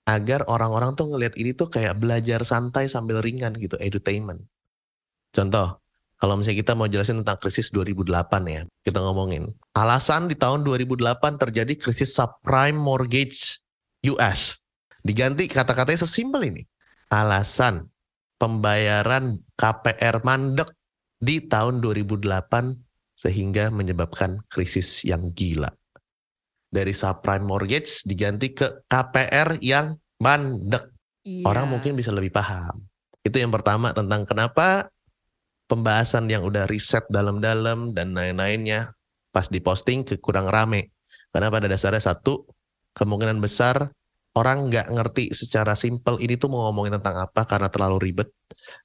agar 0.09 0.43
orang-orang 0.51 0.99
tuh 0.99 1.15
ngelihat 1.15 1.39
ini 1.39 1.55
tuh 1.55 1.71
kayak 1.71 1.95
belajar 2.03 2.43
santai 2.43 2.91
sambil 2.91 3.23
ringan 3.23 3.55
gitu, 3.55 3.79
edutainment. 3.79 4.43
Contoh, 5.31 5.79
kalau 6.19 6.35
misalnya 6.35 6.59
kita 6.67 6.73
mau 6.75 6.91
jelasin 6.91 7.23
tentang 7.23 7.39
krisis 7.39 7.71
2008 7.71 8.11
ya, 8.51 8.63
kita 8.83 8.99
ngomongin. 8.99 9.47
Alasan 9.79 10.27
di 10.27 10.35
tahun 10.35 10.67
2008 10.67 11.39
terjadi 11.39 11.75
krisis 11.79 12.19
subprime 12.19 12.77
mortgage 12.77 13.62
US. 14.11 14.59
Diganti 15.03 15.51
kata-katanya 15.51 16.07
sesimpel 16.07 16.47
ini. 16.47 16.63
Alasan 17.11 17.87
pembayaran 18.39 19.39
KPR 19.55 20.23
mandek 20.27 20.71
di 21.23 21.43
tahun 21.47 21.79
2008 21.79 22.27
sehingga 23.15 23.71
menyebabkan 23.71 24.43
krisis 24.51 25.07
yang 25.07 25.31
gila. 25.31 25.71
Dari 26.73 26.91
subprime 26.91 27.45
mortgage 27.45 28.03
diganti 28.09 28.57
ke 28.57 28.89
KPR 28.89 29.61
yang 29.63 29.95
mandek. 30.19 30.91
Iya. 31.23 31.47
Orang 31.47 31.71
mungkin 31.71 31.95
bisa 31.95 32.11
lebih 32.11 32.35
paham. 32.35 32.83
Itu 33.23 33.39
yang 33.39 33.55
pertama 33.55 33.95
tentang 33.95 34.27
kenapa 34.27 34.91
pembahasan 35.71 36.27
yang 36.27 36.43
udah 36.43 36.67
riset 36.67 37.07
dalam-dalam 37.07 37.95
dan 37.95 38.17
lain-lainnya 38.19 38.91
pas 39.31 39.47
diposting 39.47 40.03
ke 40.03 40.19
kurang 40.19 40.51
rame. 40.51 40.91
Karena 41.31 41.49
pada 41.49 41.71
dasarnya 41.71 42.03
satu, 42.03 42.45
kemungkinan 42.97 43.41
besar 43.41 43.91
orang 44.33 44.73
nggak 44.73 44.89
ngerti 44.93 45.25
secara 45.37 45.77
simpel 45.77 46.17
ini 46.21 46.41
tuh 46.41 46.49
mau 46.49 46.69
ngomongin 46.69 46.97
tentang 47.01 47.29
apa 47.29 47.45
karena 47.45 47.69
terlalu 47.69 48.11
ribet. 48.11 48.29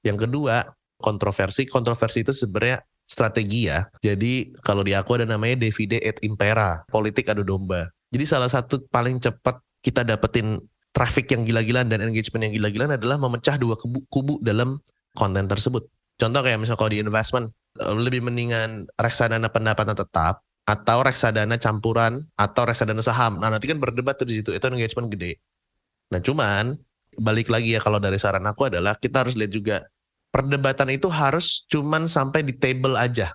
Yang 0.03 0.27
kedua, 0.27 0.67
kontroversi. 0.99 1.63
Kontroversi 1.69 2.27
itu 2.27 2.35
sebenarnya 2.35 2.83
strategi 3.07 3.71
ya. 3.71 3.87
Jadi 4.03 4.51
kalau 4.59 4.83
di 4.83 4.91
aku 4.91 5.21
ada 5.21 5.25
namanya 5.25 5.63
divide 5.63 6.03
et 6.03 6.19
impera, 6.27 6.83
politik 6.91 7.31
adu 7.31 7.47
domba. 7.47 7.87
Jadi 8.11 8.25
salah 8.27 8.51
satu 8.51 8.83
paling 8.91 9.23
cepat 9.23 9.59
kita 9.79 10.03
dapetin 10.03 10.59
traffic 10.91 11.29
yang 11.31 11.47
gila-gilaan 11.47 11.87
dan 11.87 12.03
engagement 12.03 12.49
yang 12.49 12.53
gila-gilaan 12.57 12.97
adalah 12.97 13.15
memecah 13.21 13.55
dua 13.55 13.77
kubu, 13.79 14.03
kubu 14.11 14.35
dalam 14.43 14.81
konten 15.15 15.45
tersebut. 15.47 15.87
Contoh 16.17 16.41
kayak 16.41 16.57
misalnya 16.57 16.79
kalau 16.81 16.91
di 16.91 16.99
investment, 16.99 17.53
lebih 17.77 18.25
mendingan 18.25 18.89
reksadana 18.97 19.53
pendapatan 19.53 19.93
tetap 19.93 20.41
atau 20.67 20.99
reksadana 20.99 21.55
campuran 21.55 22.27
atau 22.35 22.67
reksadana 22.67 22.99
saham. 22.99 23.39
Nah 23.39 23.47
nanti 23.47 23.71
kan 23.71 23.79
berdebat 23.79 24.19
tuh 24.19 24.27
di 24.27 24.43
situ, 24.43 24.51
itu 24.51 24.65
engagement 24.67 25.07
gede. 25.07 25.39
Nah 26.11 26.19
cuman 26.19 26.75
balik 27.15 27.47
lagi 27.47 27.73
ya 27.73 27.79
kalau 27.79 28.03
dari 28.03 28.19
saran 28.19 28.43
aku 28.43 28.67
adalah 28.67 28.99
kita 28.99 29.23
harus 29.23 29.39
lihat 29.39 29.55
juga 29.55 29.77
perdebatan 30.29 30.91
itu 30.91 31.07
harus 31.07 31.63
cuman 31.71 32.05
sampai 32.05 32.43
di 32.43 32.51
table 32.51 32.99
aja. 32.99 33.31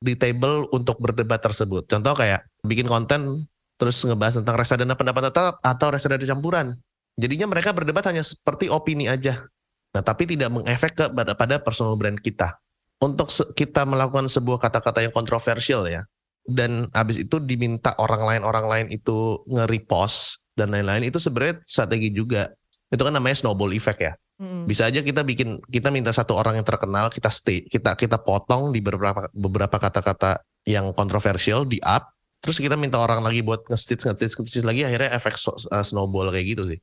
Di 0.00 0.16
table 0.16 0.64
untuk 0.72 0.96
berdebat 0.96 1.44
tersebut. 1.44 1.84
Contoh 1.84 2.16
kayak 2.16 2.48
bikin 2.64 2.88
konten 2.88 3.44
terus 3.76 4.00
ngebahas 4.00 4.40
tentang 4.40 4.56
reksadana 4.56 4.96
pendapat 4.96 5.28
tetap 5.28 5.60
atau 5.60 5.86
reksadana 5.92 6.24
campuran. 6.24 6.80
Jadinya 7.20 7.44
mereka 7.52 7.76
berdebat 7.76 8.08
hanya 8.08 8.24
seperti 8.24 8.72
opini 8.72 9.12
aja. 9.12 9.44
Nah, 9.92 10.00
tapi 10.00 10.24
tidak 10.24 10.48
mengefek 10.48 10.96
ke 10.96 11.04
pada, 11.12 11.36
pada 11.36 11.60
personal 11.60 12.00
brand 12.00 12.16
kita. 12.16 12.56
Untuk 13.00 13.28
kita 13.52 13.84
melakukan 13.84 14.28
sebuah 14.28 14.56
kata-kata 14.56 15.04
yang 15.04 15.12
kontroversial 15.12 15.84
ya, 15.84 16.08
dan 16.46 16.88
habis 16.96 17.20
itu 17.20 17.36
diminta 17.42 17.92
orang 18.00 18.22
lain 18.24 18.42
orang 18.42 18.66
lain 18.66 18.86
itu 18.88 19.40
nge-repost 19.48 20.40
dan 20.56 20.72
lain-lain 20.72 21.08
itu 21.08 21.20
sebenarnya 21.20 21.60
strategi 21.62 22.10
juga. 22.12 22.50
Itu 22.90 23.06
kan 23.06 23.14
namanya 23.14 23.38
snowball 23.38 23.70
effect 23.72 24.00
ya. 24.02 24.12
Bisa 24.40 24.88
aja 24.88 25.04
kita 25.04 25.20
bikin 25.20 25.60
kita 25.68 25.92
minta 25.92 26.16
satu 26.16 26.32
orang 26.32 26.56
yang 26.56 26.64
terkenal 26.64 27.12
kita 27.12 27.28
stay 27.28 27.60
kita 27.68 27.92
kita 27.92 28.16
potong 28.16 28.72
di 28.72 28.80
beberapa 28.80 29.28
beberapa 29.36 29.76
kata-kata 29.76 30.40
yang 30.64 30.96
kontroversial 30.96 31.68
di 31.68 31.76
up 31.84 32.08
terus 32.40 32.56
kita 32.56 32.72
minta 32.72 32.96
orang 32.96 33.20
lagi 33.20 33.44
buat 33.44 33.68
nge-stitch 33.68 34.08
nge-stitch, 34.08 34.40
nge-stitch 34.40 34.64
lagi 34.64 34.88
akhirnya 34.88 35.12
efek 35.12 35.36
uh, 35.44 35.84
snowball 35.84 36.32
kayak 36.32 36.56
gitu 36.56 36.72
sih. 36.72 36.80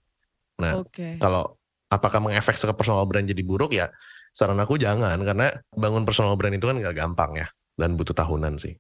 Nah, 0.62 0.86
okay. 0.86 1.18
kalau 1.18 1.58
apakah 1.90 2.22
mengefek 2.22 2.62
ke 2.62 2.74
personal 2.78 3.10
brand 3.10 3.26
jadi 3.26 3.42
buruk 3.42 3.74
ya 3.74 3.90
saran 4.38 4.62
aku 4.62 4.78
jangan 4.78 5.18
karena 5.26 5.50
bangun 5.74 6.06
personal 6.06 6.38
brand 6.38 6.54
itu 6.54 6.70
kan 6.70 6.78
nggak 6.78 6.94
gampang 6.94 7.42
ya 7.42 7.48
dan 7.74 7.98
butuh 7.98 8.14
tahunan 8.14 8.62
sih. 8.62 8.78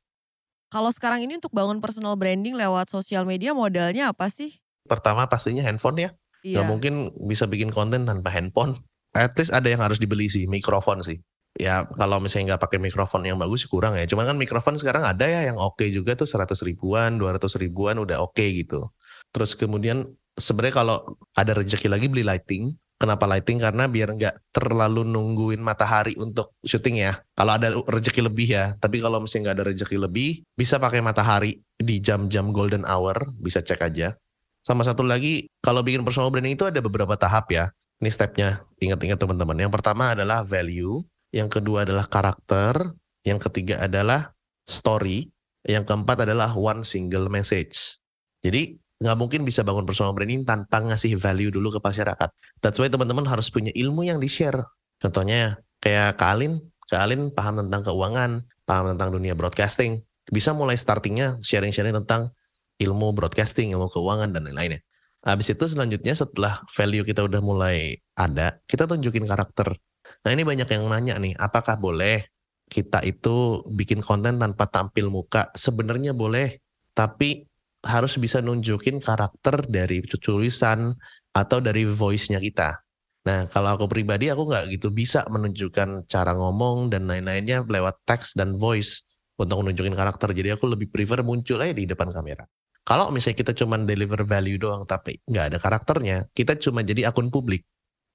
Kalau 0.68 0.92
sekarang 0.92 1.24
ini 1.24 1.40
untuk 1.40 1.56
bangun 1.56 1.80
personal 1.80 2.20
branding 2.20 2.52
lewat 2.56 2.92
sosial 2.92 3.24
media 3.24 3.56
modalnya 3.56 4.12
apa 4.12 4.28
sih? 4.28 4.60
Pertama 4.84 5.28
pastinya 5.32 5.64
handphone 5.64 5.98
ya. 6.08 6.10
Iya. 6.44 6.64
Gak 6.64 6.68
mungkin 6.68 6.94
bisa 7.24 7.48
bikin 7.48 7.72
konten 7.72 8.04
tanpa 8.04 8.32
handphone. 8.32 8.76
At 9.16 9.34
least 9.40 9.56
ada 9.56 9.72
yang 9.72 9.80
harus 9.80 9.98
dibeli 9.98 10.28
sih, 10.28 10.46
mikrofon 10.46 11.02
sih. 11.02 11.24
Ya 11.58 11.90
kalau 11.98 12.22
misalnya 12.22 12.54
nggak 12.54 12.70
pakai 12.70 12.78
mikrofon 12.78 13.26
yang 13.26 13.42
bagus 13.42 13.66
kurang 13.66 13.98
ya. 13.98 14.06
Cuman 14.06 14.30
kan 14.30 14.38
mikrofon 14.38 14.78
sekarang 14.78 15.02
ada 15.02 15.26
ya 15.26 15.50
yang 15.50 15.58
oke 15.58 15.82
okay 15.82 15.90
juga 15.90 16.14
tuh 16.14 16.30
100 16.30 16.54
ribuan, 16.62 17.18
200 17.18 17.42
ribuan 17.58 17.98
udah 17.98 18.22
oke 18.22 18.38
okay 18.38 18.62
gitu. 18.62 18.94
Terus 19.34 19.58
kemudian 19.58 20.06
sebenarnya 20.38 20.76
kalau 20.86 21.18
ada 21.34 21.58
rezeki 21.58 21.90
lagi 21.90 22.06
beli 22.12 22.22
lighting. 22.22 22.78
Kenapa 22.98 23.30
lighting? 23.30 23.62
Karena 23.62 23.86
biar 23.86 24.18
nggak 24.18 24.50
terlalu 24.50 25.06
nungguin 25.06 25.62
matahari 25.62 26.18
untuk 26.18 26.58
syuting 26.66 27.06
ya. 27.06 27.14
Kalau 27.38 27.54
ada 27.54 27.70
rezeki 27.86 28.26
lebih 28.26 28.50
ya. 28.50 28.74
Tapi 28.82 28.98
kalau 28.98 29.22
misalnya 29.22 29.54
nggak 29.54 29.58
ada 29.62 29.66
rezeki 29.70 29.98
lebih, 30.02 30.42
bisa 30.58 30.82
pakai 30.82 31.06
matahari 31.06 31.62
di 31.78 32.02
jam-jam 32.02 32.50
golden 32.50 32.82
hour. 32.90 33.30
Bisa 33.38 33.62
cek 33.62 33.86
aja. 33.86 34.18
Sama 34.66 34.82
satu 34.82 35.06
lagi, 35.06 35.46
kalau 35.62 35.86
bikin 35.86 36.02
personal 36.02 36.34
branding 36.34 36.58
itu 36.58 36.66
ada 36.66 36.82
beberapa 36.82 37.14
tahap 37.14 37.54
ya. 37.54 37.70
Ini 38.02 38.10
stepnya, 38.10 38.66
ingat-ingat 38.82 39.22
teman-teman. 39.22 39.58
Yang 39.62 39.74
pertama 39.78 40.18
adalah 40.18 40.42
value, 40.42 41.02
yang 41.32 41.48
kedua 41.48 41.86
adalah 41.86 42.10
karakter, 42.10 42.98
yang 43.26 43.38
ketiga 43.38 43.82
adalah 43.82 44.34
story, 44.66 45.30
yang 45.66 45.86
keempat 45.86 46.26
adalah 46.26 46.52
one 46.58 46.82
single 46.82 47.30
message. 47.30 48.02
Jadi 48.42 48.78
nggak 48.98 49.18
mungkin 49.18 49.46
bisa 49.46 49.62
bangun 49.62 49.86
personal 49.86 50.14
branding 50.18 50.42
tanpa 50.42 50.82
ngasih 50.82 51.18
value 51.22 51.54
dulu 51.54 51.78
ke 51.78 51.80
masyarakat. 51.82 52.30
That's 52.62 52.82
why 52.82 52.90
teman-teman 52.90 53.30
harus 53.30 53.54
punya 53.54 53.70
ilmu 53.78 54.06
yang 54.10 54.18
di-share. 54.18 54.66
Contohnya 54.98 55.62
kayak 55.78 56.18
Kak 56.18 56.30
Alin, 56.34 56.58
Kak 56.90 57.06
Alin 57.06 57.30
paham 57.30 57.62
tentang 57.62 57.86
keuangan, 57.86 58.42
paham 58.66 58.86
tentang 58.98 59.10
dunia 59.14 59.38
broadcasting. 59.38 60.02
Bisa 60.28 60.52
mulai 60.58 60.76
startingnya 60.76 61.38
sharing-sharing 61.46 61.94
tentang 62.04 62.34
ilmu 62.82 63.14
broadcasting, 63.14 63.72
ilmu 63.78 63.88
keuangan 63.88 64.34
dan 64.34 64.50
lain-lainnya. 64.50 64.82
Habis 65.22 65.54
itu 65.54 65.66
selanjutnya 65.70 66.14
setelah 66.18 66.64
value 66.72 67.06
kita 67.06 67.26
udah 67.26 67.42
mulai 67.42 68.00
ada, 68.18 68.62
kita 68.66 68.88
tunjukin 68.90 69.26
karakter. 69.28 69.76
Nah 70.24 70.30
ini 70.32 70.48
banyak 70.48 70.68
yang 70.72 70.88
nanya 70.88 71.20
nih, 71.20 71.36
apakah 71.36 71.76
boleh 71.78 72.32
kita 72.68 73.04
itu 73.04 73.64
bikin 73.68 74.00
konten 74.00 74.40
tanpa 74.40 74.72
tampil 74.72 75.12
muka? 75.12 75.52
Sebenarnya 75.52 76.16
boleh, 76.16 76.64
tapi 76.96 77.44
harus 77.88 78.20
bisa 78.20 78.44
nunjukin 78.44 79.00
karakter 79.00 79.64
dari 79.66 80.04
tulisan 80.04 80.94
atau 81.32 81.58
dari 81.64 81.88
voice-nya 81.88 82.38
kita. 82.44 82.84
Nah, 83.28 83.44
kalau 83.52 83.76
aku 83.76 83.92
pribadi 83.92 84.32
aku 84.32 84.48
nggak 84.48 84.72
gitu 84.72 84.88
bisa 84.92 85.28
menunjukkan 85.28 86.08
cara 86.08 86.32
ngomong 86.32 86.88
dan 86.88 87.08
lain-lainnya 87.12 87.68
lewat 87.68 88.04
teks 88.08 88.40
dan 88.40 88.56
voice 88.56 89.04
untuk 89.36 89.64
menunjukin 89.64 89.92
karakter. 89.92 90.32
Jadi 90.32 90.56
aku 90.56 90.72
lebih 90.72 90.88
prefer 90.88 91.22
muncul 91.28 91.60
aja 91.60 91.76
di 91.76 91.84
depan 91.84 92.08
kamera. 92.08 92.48
Kalau 92.88 93.12
misalnya 93.12 93.44
kita 93.44 93.52
cuma 93.52 93.76
deliver 93.84 94.24
value 94.24 94.56
doang 94.56 94.88
tapi 94.88 95.20
nggak 95.28 95.46
ada 95.52 95.58
karakternya, 95.60 96.18
kita 96.32 96.56
cuma 96.56 96.88
jadi 96.88 97.12
akun 97.12 97.28
publik. 97.28 97.68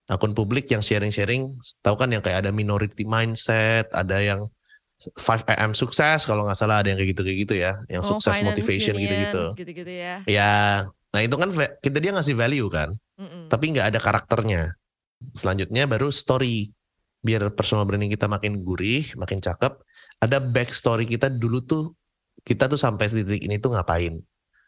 Akun 0.09 0.33
publik 0.33 0.67
yang 0.73 0.81
sharing-sharing, 0.81 1.61
tahu 1.85 1.95
kan 2.00 2.09
yang 2.09 2.25
kayak 2.25 2.49
ada 2.49 2.50
minority 2.50 3.05
mindset, 3.05 3.93
ada 3.93 4.17
yang 4.19 4.49
5 5.11 5.49
AM 5.49 5.73
sukses 5.73 6.23
kalau 6.28 6.47
nggak 6.47 6.59
salah 6.59 6.85
ada 6.85 6.92
yang 6.92 6.99
kayak 7.00 7.11
gitu 7.16 7.23
kayak 7.26 7.38
gitu 7.42 7.54
ya, 7.59 7.73
yang 7.90 8.02
oh, 8.04 8.09
sukses 8.16 8.38
motivation 8.44 8.94
gitu-gitu. 8.94 9.42
Gitu-gitu 9.59 9.92
ya. 9.92 10.14
Ya, 10.28 10.54
nah 11.11 11.21
itu 11.21 11.35
kan 11.35 11.50
kita 11.82 11.99
dia 11.99 12.12
ngasih 12.14 12.38
value 12.38 12.68
kan, 12.71 12.94
mm 13.18 13.26
-mm. 13.26 13.44
tapi 13.50 13.75
nggak 13.75 13.94
ada 13.94 13.99
karakternya. 13.99 14.78
Selanjutnya 15.35 15.87
baru 15.87 16.11
story, 16.11 16.71
biar 17.23 17.50
personal 17.54 17.87
branding 17.87 18.11
kita 18.11 18.26
makin 18.26 18.62
gurih, 18.62 19.06
makin 19.18 19.38
cakep. 19.38 19.78
Ada 20.23 20.38
backstory 20.38 21.06
kita 21.06 21.30
dulu 21.30 21.62
tuh 21.66 21.85
kita 22.47 22.71
tuh 22.71 22.78
sampai 22.78 23.11
titik 23.11 23.42
ini 23.42 23.59
tuh 23.59 23.75
ngapain 23.75 24.23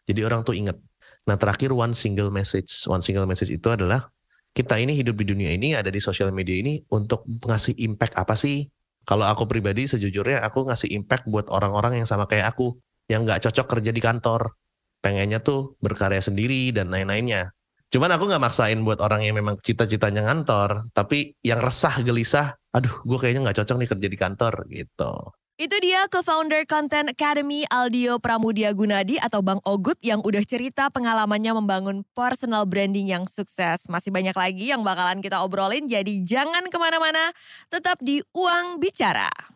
jadi 0.04 0.20
orang 0.28 0.44
tuh 0.44 0.54
inget. 0.56 0.76
Nah 1.24 1.36
terakhir 1.40 1.72
one 1.72 1.96
single 1.96 2.28
message. 2.28 2.84
One 2.84 3.00
single 3.00 3.24
message 3.24 3.52
itu 3.52 3.68
adalah 3.72 4.08
kita 4.54 4.78
ini 4.78 4.94
hidup 4.94 5.18
di 5.18 5.26
dunia 5.26 5.50
ini 5.50 5.74
ada 5.74 5.88
di 5.88 5.98
sosial 5.98 6.30
media 6.30 6.60
ini 6.60 6.78
untuk 6.92 7.24
ngasih 7.26 7.74
impact 7.80 8.14
apa 8.14 8.36
sih? 8.36 8.68
Kalau 9.04 9.28
aku 9.28 9.44
pribadi 9.44 9.84
sejujurnya 9.84 10.40
aku 10.44 10.68
ngasih 10.68 10.92
impact 10.96 11.28
buat 11.28 11.48
orang-orang 11.52 12.00
yang 12.02 12.08
sama 12.08 12.24
kayak 12.24 12.56
aku 12.56 12.76
yang 13.08 13.28
nggak 13.28 13.44
cocok 13.44 13.78
kerja 13.78 13.90
di 13.92 14.00
kantor, 14.00 14.56
pengennya 15.04 15.44
tuh 15.44 15.76
berkarya 15.84 16.24
sendiri 16.24 16.72
dan 16.72 16.88
lain-lainnya. 16.88 17.52
Cuman 17.92 18.10
aku 18.16 18.26
nggak 18.26 18.42
maksain 18.42 18.80
buat 18.82 18.98
orang 19.04 19.22
yang 19.28 19.36
memang 19.38 19.60
cita-citanya 19.60 20.24
ngantor, 20.26 20.88
tapi 20.96 21.36
yang 21.44 21.60
resah 21.60 22.00
gelisah, 22.00 22.56
aduh 22.72 23.04
gue 23.04 23.18
kayaknya 23.20 23.46
nggak 23.46 23.58
cocok 23.62 23.76
nih 23.78 23.88
kerja 23.92 24.08
di 24.08 24.18
kantor 24.18 24.54
gitu. 24.72 25.12
Itu 25.54 25.78
dia 25.78 26.02
co-founder 26.10 26.66
Content 26.66 27.14
Academy 27.14 27.62
Aldio 27.70 28.18
Pramudia 28.18 28.74
Gunadi 28.74 29.22
atau 29.22 29.38
Bang 29.38 29.62
Ogut 29.62 29.94
yang 30.02 30.18
udah 30.18 30.42
cerita 30.42 30.90
pengalamannya 30.90 31.54
membangun 31.54 32.02
personal 32.10 32.66
branding 32.66 33.14
yang 33.14 33.22
sukses. 33.30 33.86
Masih 33.86 34.10
banyak 34.10 34.34
lagi 34.34 34.74
yang 34.74 34.82
bakalan 34.82 35.22
kita 35.22 35.46
obrolin, 35.46 35.86
jadi 35.86 36.10
jangan 36.26 36.66
ke 36.66 36.74
mana-mana, 36.74 37.30
tetap 37.70 38.02
di 38.02 38.18
Uang 38.34 38.82
Bicara. 38.82 39.53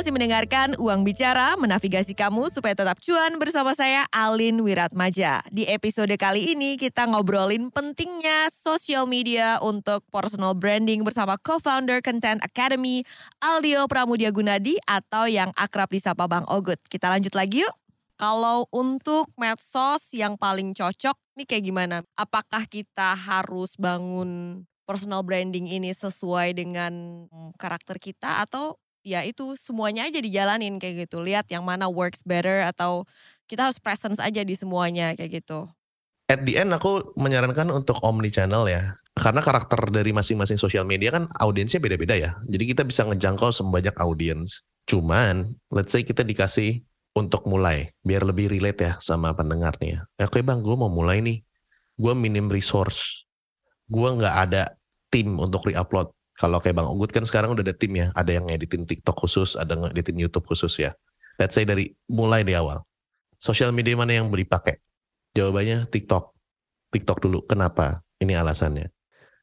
Masih 0.00 0.16
mendengarkan 0.16 0.72
Uang 0.80 1.04
Bicara, 1.04 1.60
menavigasi 1.60 2.16
kamu 2.16 2.48
supaya 2.48 2.72
tetap 2.72 2.96
cuan 3.04 3.36
bersama 3.36 3.76
saya 3.76 4.08
Alin 4.08 4.64
Wiratmaja. 4.64 5.44
Di 5.52 5.68
episode 5.68 6.16
kali 6.16 6.56
ini 6.56 6.80
kita 6.80 7.04
ngobrolin 7.04 7.68
pentingnya 7.68 8.48
social 8.48 9.04
media 9.04 9.60
untuk 9.60 10.00
personal 10.08 10.56
branding 10.56 11.04
bersama 11.04 11.36
co-founder 11.36 12.00
Content 12.00 12.40
Academy, 12.40 13.04
Aldio 13.44 13.84
Pramudia 13.92 14.32
Gunadi 14.32 14.80
atau 14.88 15.28
yang 15.28 15.52
akrab 15.52 15.92
disapa 15.92 16.24
Bang 16.24 16.48
Ogut. 16.48 16.80
Kita 16.88 17.12
lanjut 17.12 17.36
lagi 17.36 17.60
yuk. 17.60 17.74
Kalau 18.16 18.72
untuk 18.72 19.28
medsos 19.36 20.16
yang 20.16 20.40
paling 20.40 20.72
cocok, 20.72 21.12
nih 21.36 21.44
kayak 21.44 21.64
gimana? 21.68 21.96
Apakah 22.16 22.64
kita 22.64 23.12
harus 23.12 23.76
bangun 23.76 24.64
personal 24.88 25.20
branding 25.20 25.68
ini 25.68 25.92
sesuai 25.92 26.56
dengan 26.56 27.28
mm, 27.28 27.60
karakter 27.60 28.00
kita 28.00 28.48
atau 28.48 28.80
ya 29.02 29.24
itu 29.24 29.56
semuanya 29.56 30.06
aja 30.06 30.20
dijalanin 30.20 30.76
kayak 30.76 31.08
gitu. 31.08 31.20
Lihat 31.24 31.48
yang 31.52 31.64
mana 31.64 31.88
works 31.88 32.24
better 32.24 32.64
atau 32.64 33.04
kita 33.50 33.68
harus 33.68 33.80
presence 33.82 34.20
aja 34.22 34.44
di 34.44 34.54
semuanya 34.54 35.16
kayak 35.16 35.42
gitu. 35.42 35.66
At 36.30 36.46
the 36.46 36.62
end 36.62 36.70
aku 36.70 37.16
menyarankan 37.18 37.74
untuk 37.74 37.98
omni 38.06 38.30
channel 38.30 38.70
ya. 38.70 38.94
Karena 39.18 39.42
karakter 39.42 39.90
dari 39.90 40.14
masing-masing 40.14 40.56
sosial 40.56 40.86
media 40.86 41.10
kan 41.10 41.26
audiensnya 41.42 41.82
beda-beda 41.82 42.14
ya. 42.14 42.38
Jadi 42.46 42.64
kita 42.70 42.86
bisa 42.86 43.02
ngejangkau 43.04 43.50
sebanyak 43.50 43.92
audiens. 43.98 44.62
Cuman, 44.86 45.58
let's 45.74 45.90
say 45.90 46.06
kita 46.06 46.22
dikasih 46.22 46.86
untuk 47.18 47.44
mulai, 47.50 47.90
biar 48.06 48.22
lebih 48.22 48.46
relate 48.46 48.80
ya 48.86 48.92
sama 49.02 49.34
pendengarnya. 49.34 50.06
Ya, 50.14 50.24
oke 50.30 50.40
bang, 50.46 50.62
gue 50.62 50.76
mau 50.78 50.88
mulai 50.88 51.18
nih. 51.18 51.42
Gue 51.98 52.14
minim 52.14 52.46
resource. 52.46 53.26
Gue 53.90 54.08
nggak 54.14 54.36
ada 54.48 54.78
tim 55.10 55.36
untuk 55.36 55.66
re-upload 55.66 56.14
kalau 56.40 56.56
kayak 56.56 56.80
Bang 56.80 56.88
Ugut 56.88 57.12
kan 57.12 57.28
sekarang 57.28 57.52
udah 57.52 57.60
ada 57.60 57.76
tim 57.76 57.92
ya, 57.92 58.08
ada 58.16 58.32
yang 58.32 58.48
ngeditin 58.48 58.88
TikTok 58.88 59.12
khusus, 59.12 59.60
ada 59.60 59.76
yang 59.76 59.92
ngeditin 59.92 60.16
YouTube 60.16 60.48
khusus 60.48 60.72
ya. 60.80 60.96
Let's 61.36 61.52
say 61.52 61.68
dari 61.68 61.92
mulai 62.08 62.48
di 62.48 62.56
awal. 62.56 62.80
Sosial 63.36 63.76
media 63.76 63.92
mana 63.92 64.16
yang 64.16 64.32
dipakai? 64.32 64.80
Jawabannya 65.36 65.92
TikTok. 65.92 66.32
TikTok 66.96 67.18
dulu. 67.20 67.44
Kenapa? 67.44 68.00
Ini 68.16 68.40
alasannya. 68.40 68.88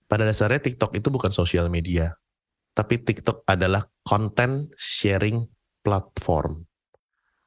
Pada 0.09 0.25
dasarnya 0.25 0.57
TikTok 0.57 0.97
itu 0.97 1.13
bukan 1.13 1.29
sosial 1.29 1.69
media. 1.69 2.17
Tapi 2.73 2.97
TikTok 2.97 3.45
adalah 3.45 3.85
content 4.01 4.73
sharing 4.73 5.45
platform. 5.85 6.65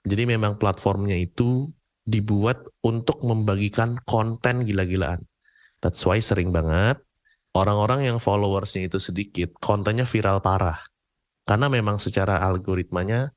Jadi 0.06 0.30
memang 0.30 0.62
platformnya 0.62 1.18
itu 1.18 1.70
dibuat 2.06 2.70
untuk 2.86 3.22
membagikan 3.26 3.98
konten 4.06 4.62
gila-gilaan. 4.62 5.26
That's 5.82 6.02
why 6.06 6.22
sering 6.22 6.54
banget 6.54 7.02
orang-orang 7.54 8.06
yang 8.06 8.18
followersnya 8.22 8.86
itu 8.86 8.98
sedikit, 9.02 9.54
kontennya 9.58 10.06
viral 10.06 10.38
parah. 10.42 10.78
Karena 11.44 11.66
memang 11.66 11.98
secara 11.98 12.38
algoritmanya 12.46 13.32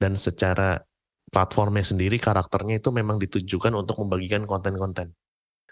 dan 0.00 0.18
secara 0.18 0.82
platformnya 1.30 1.86
sendiri 1.86 2.18
karakternya 2.18 2.82
itu 2.82 2.90
memang 2.90 3.18
ditujukan 3.22 3.74
untuk 3.74 4.02
membagikan 4.02 4.46
konten-konten. 4.46 5.14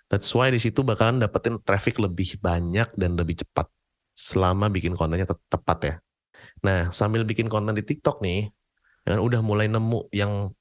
That's 0.07 0.29
why 0.37 0.53
di 0.53 0.61
situ 0.61 0.85
bakalan 0.85 1.25
dapetin 1.25 1.59
traffic 1.65 1.97
lebih 1.97 2.37
banyak 2.39 2.93
dan 3.01 3.17
lebih 3.17 3.41
cepat 3.41 3.67
selama 4.13 4.69
bikin 4.69 4.93
kontennya 4.93 5.25
te 5.25 5.37
tepat 5.49 5.79
ya. 5.83 5.95
Nah, 6.61 6.93
sambil 6.93 7.25
bikin 7.25 7.49
konten 7.49 7.73
di 7.73 7.81
TikTok 7.81 8.21
nih, 8.21 8.53
yang 9.09 9.25
udah 9.25 9.41
mulai 9.41 9.73
nemu 9.73 10.13
yang 10.13 10.53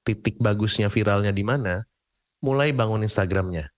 titik 0.00 0.40
bagusnya 0.40 0.88
viralnya 0.88 1.30
di 1.30 1.44
mana, 1.44 1.84
mulai 2.40 2.72
bangun 2.72 3.04
Instagramnya. 3.04 3.75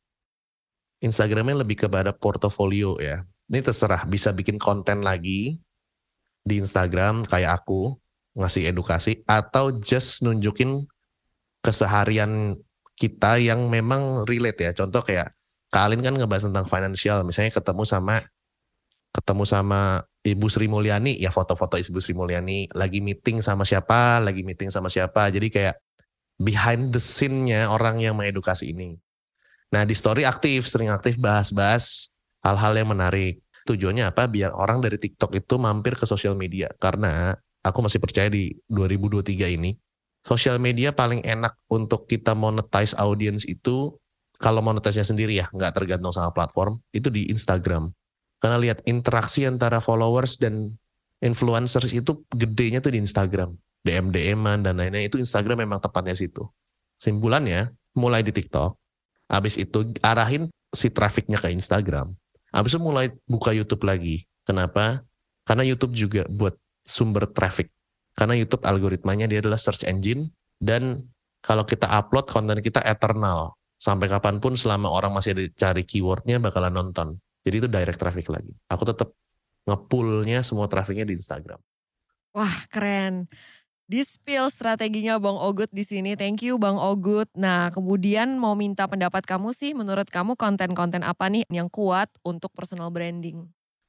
Instagramnya 0.99 1.63
lebih 1.63 1.87
kepada 1.87 2.11
portofolio 2.11 2.99
ya. 2.99 3.23
Ini 3.49 3.65
terserah 3.65 4.05
bisa 4.05 4.35
bikin 4.35 4.61
konten 4.61 5.01
lagi 5.01 5.57
di 6.45 6.55
Instagram 6.59 7.25
kayak 7.25 7.65
aku 7.65 7.97
ngasih 8.39 8.71
edukasi 8.71 9.25
atau 9.27 9.75
just 9.83 10.23
nunjukin 10.23 10.87
keseharian 11.63 12.55
kita 12.99 13.39
yang 13.39 13.71
memang 13.71 14.27
relate 14.27 14.69
ya. 14.69 14.73
Contoh 14.75 15.03
kayak 15.03 15.35
kalian 15.71 16.03
kan 16.03 16.15
ngebahas 16.19 16.51
tentang 16.51 16.67
financial, 16.67 17.23
misalnya 17.23 17.55
ketemu 17.55 17.83
sama 17.87 18.25
ketemu 19.15 19.45
sama 19.49 19.81
Ibu 20.23 20.47
Sri 20.53 20.69
Mulyani, 20.69 21.17
ya 21.17 21.33
foto-foto 21.33 21.81
Ibu 21.81 21.99
Sri 21.99 22.13
Mulyani 22.13 22.69
lagi 22.77 23.01
meeting 23.01 23.41
sama 23.41 23.65
siapa, 23.65 24.21
lagi 24.21 24.45
meeting 24.45 24.69
sama 24.69 24.93
siapa. 24.93 25.31
Jadi 25.33 25.49
kayak 25.49 25.75
behind 26.39 26.95
the 26.95 27.03
scene-nya 27.03 27.71
orang 27.71 27.99
yang 27.99 28.15
mengedukasi 28.15 28.71
ini. 28.75 28.99
Nah 29.69 29.85
di 29.85 29.93
story 29.93 30.25
aktif, 30.25 30.65
sering 30.65 30.89
aktif 30.89 31.21
bahas-bahas 31.21 32.13
hal-hal 32.41 32.73
yang 32.79 32.89
menarik. 32.89 33.43
Tujuannya 33.69 34.09
apa? 34.09 34.25
Biar 34.25 34.57
orang 34.57 34.81
dari 34.81 34.97
TikTok 34.97 35.37
itu 35.37 35.61
mampir 35.61 35.93
ke 35.93 36.09
sosial 36.09 36.33
media. 36.33 36.73
Karena 36.81 37.37
aku 37.61 37.85
masih 37.85 38.01
percaya 38.01 38.33
di 38.33 38.57
2023 38.73 39.53
ini, 39.53 39.77
sosial 40.25 40.57
media 40.57 40.97
paling 40.97 41.21
enak 41.21 41.53
untuk 41.69 42.09
kita 42.09 42.33
monetize 42.33 42.97
audience 42.97 43.45
itu, 43.45 43.93
kalau 44.41 44.65
monetize-nya 44.65 45.05
sendiri 45.05 45.37
ya, 45.37 45.53
nggak 45.53 45.77
tergantung 45.77 46.17
sama 46.17 46.33
platform, 46.33 46.81
itu 46.97 47.13
di 47.13 47.29
Instagram. 47.29 47.93
Karena 48.39 48.57
lihat 48.57 48.87
interaksi 48.87 49.45
antara 49.45 49.83
followers 49.83 50.39
dan 50.41 50.79
influencers 51.19 51.91
itu 51.91 52.23
gedenya 52.33 52.79
tuh 52.79 52.95
di 52.95 53.03
Instagram. 53.03 53.53
DM-DM-an 53.83 54.65
dan 54.65 54.79
lainnya, 54.79 55.05
itu 55.05 55.19
Instagram 55.19 55.67
memang 55.67 55.83
tepatnya 55.83 56.15
situ. 56.15 56.47
Simpulannya, 56.99 57.75
mulai 57.99 58.23
di 58.23 58.31
TikTok, 58.31 58.79
Habis 59.29 59.61
itu 59.61 59.93
arahin 60.01 60.49
si 60.73 60.89
trafficnya 60.89 61.37
ke 61.37 61.53
Instagram. 61.53 62.17
Habis 62.53 62.77
itu 62.77 62.81
mulai 62.81 63.13
buka 63.29 63.53
YouTube 63.53 63.85
lagi. 63.85 64.25
Kenapa? 64.45 65.05
Karena 65.45 65.65
YouTube 65.65 65.93
juga 65.93 66.25
buat 66.29 66.57
sumber 66.85 67.29
traffic. 67.29 67.69
Karena 68.17 68.35
YouTube 68.35 68.65
algoritmanya 68.65 69.29
dia 69.29 69.45
adalah 69.45 69.61
search 69.61 69.85
engine 69.85 70.33
dan 70.59 71.07
kalau 71.45 71.63
kita 71.63 71.87
upload 71.87 72.27
konten 72.33 72.59
kita 72.59 72.83
eternal. 72.83 73.55
Sampai 73.79 74.11
kapan 74.11 74.43
pun 74.43 74.59
selama 74.59 74.91
orang 74.91 75.15
masih 75.15 75.55
cari 75.55 75.87
keywordnya 75.87 76.43
bakalan 76.43 76.75
nonton. 76.75 77.15
Jadi 77.47 77.63
itu 77.63 77.69
direct 77.71 78.01
traffic 78.03 78.27
lagi. 78.27 78.51
Aku 78.67 78.83
tetap 78.83 79.15
ngepullnya 79.71 80.43
semua 80.43 80.67
trafficnya 80.67 81.07
di 81.07 81.15
Instagram. 81.15 81.63
Wah 82.35 82.57
keren 82.69 83.31
di 83.89 84.05
spill 84.05 84.53
strateginya 84.53 85.17
Bang 85.17 85.41
Ogut 85.41 85.73
di 85.73 85.81
sini. 85.81 86.13
Thank 86.13 86.45
you 86.45 86.61
Bang 86.61 86.77
Ogut. 86.77 87.33
Nah, 87.33 87.73
kemudian 87.73 88.37
mau 88.37 88.53
minta 88.53 88.85
pendapat 88.85 89.25
kamu 89.25 89.57
sih, 89.57 89.73
menurut 89.73 90.13
kamu 90.13 90.37
konten-konten 90.37 91.01
apa 91.01 91.33
nih 91.33 91.49
yang 91.49 91.73
kuat 91.73 92.13
untuk 92.21 92.53
personal 92.53 92.93
branding? 92.93 93.49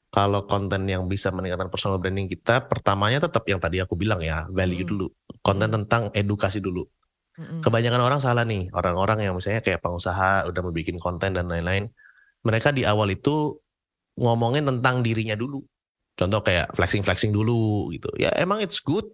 Kalau 0.10 0.48
konten 0.48 0.90
yang 0.90 1.06
bisa 1.06 1.30
meningkatkan 1.30 1.70
personal 1.70 2.00
branding 2.00 2.32
kita, 2.32 2.66
pertamanya 2.66 3.30
tetap 3.30 3.46
yang 3.46 3.60
tadi 3.62 3.84
aku 3.84 3.94
bilang 3.94 4.24
ya, 4.24 4.48
value 4.50 4.88
mm. 4.88 4.90
dulu. 4.90 5.08
Konten 5.44 5.70
tentang 5.70 6.10
edukasi 6.16 6.64
dulu. 6.64 6.88
Mm 7.36 7.62
Kebanyakan 7.62 8.02
orang 8.02 8.20
salah 8.24 8.48
nih, 8.48 8.72
orang-orang 8.72 9.28
yang 9.28 9.36
misalnya 9.36 9.60
kayak 9.60 9.84
pengusaha 9.84 10.48
udah 10.48 10.62
mau 10.64 10.74
bikin 10.74 10.96
konten 10.96 11.36
dan 11.36 11.52
lain-lain. 11.52 11.92
Mereka 12.48 12.72
di 12.72 12.88
awal 12.88 13.12
itu 13.12 13.60
ngomongin 14.16 14.64
tentang 14.64 15.04
dirinya 15.04 15.36
dulu. 15.36 15.60
Contoh 16.16 16.40
kayak 16.44 16.72
flexing-flexing 16.76 17.32
dulu 17.32 17.92
gitu. 17.96 18.12
Ya 18.20 18.32
emang 18.36 18.60
it's 18.60 18.80
good 18.84 19.08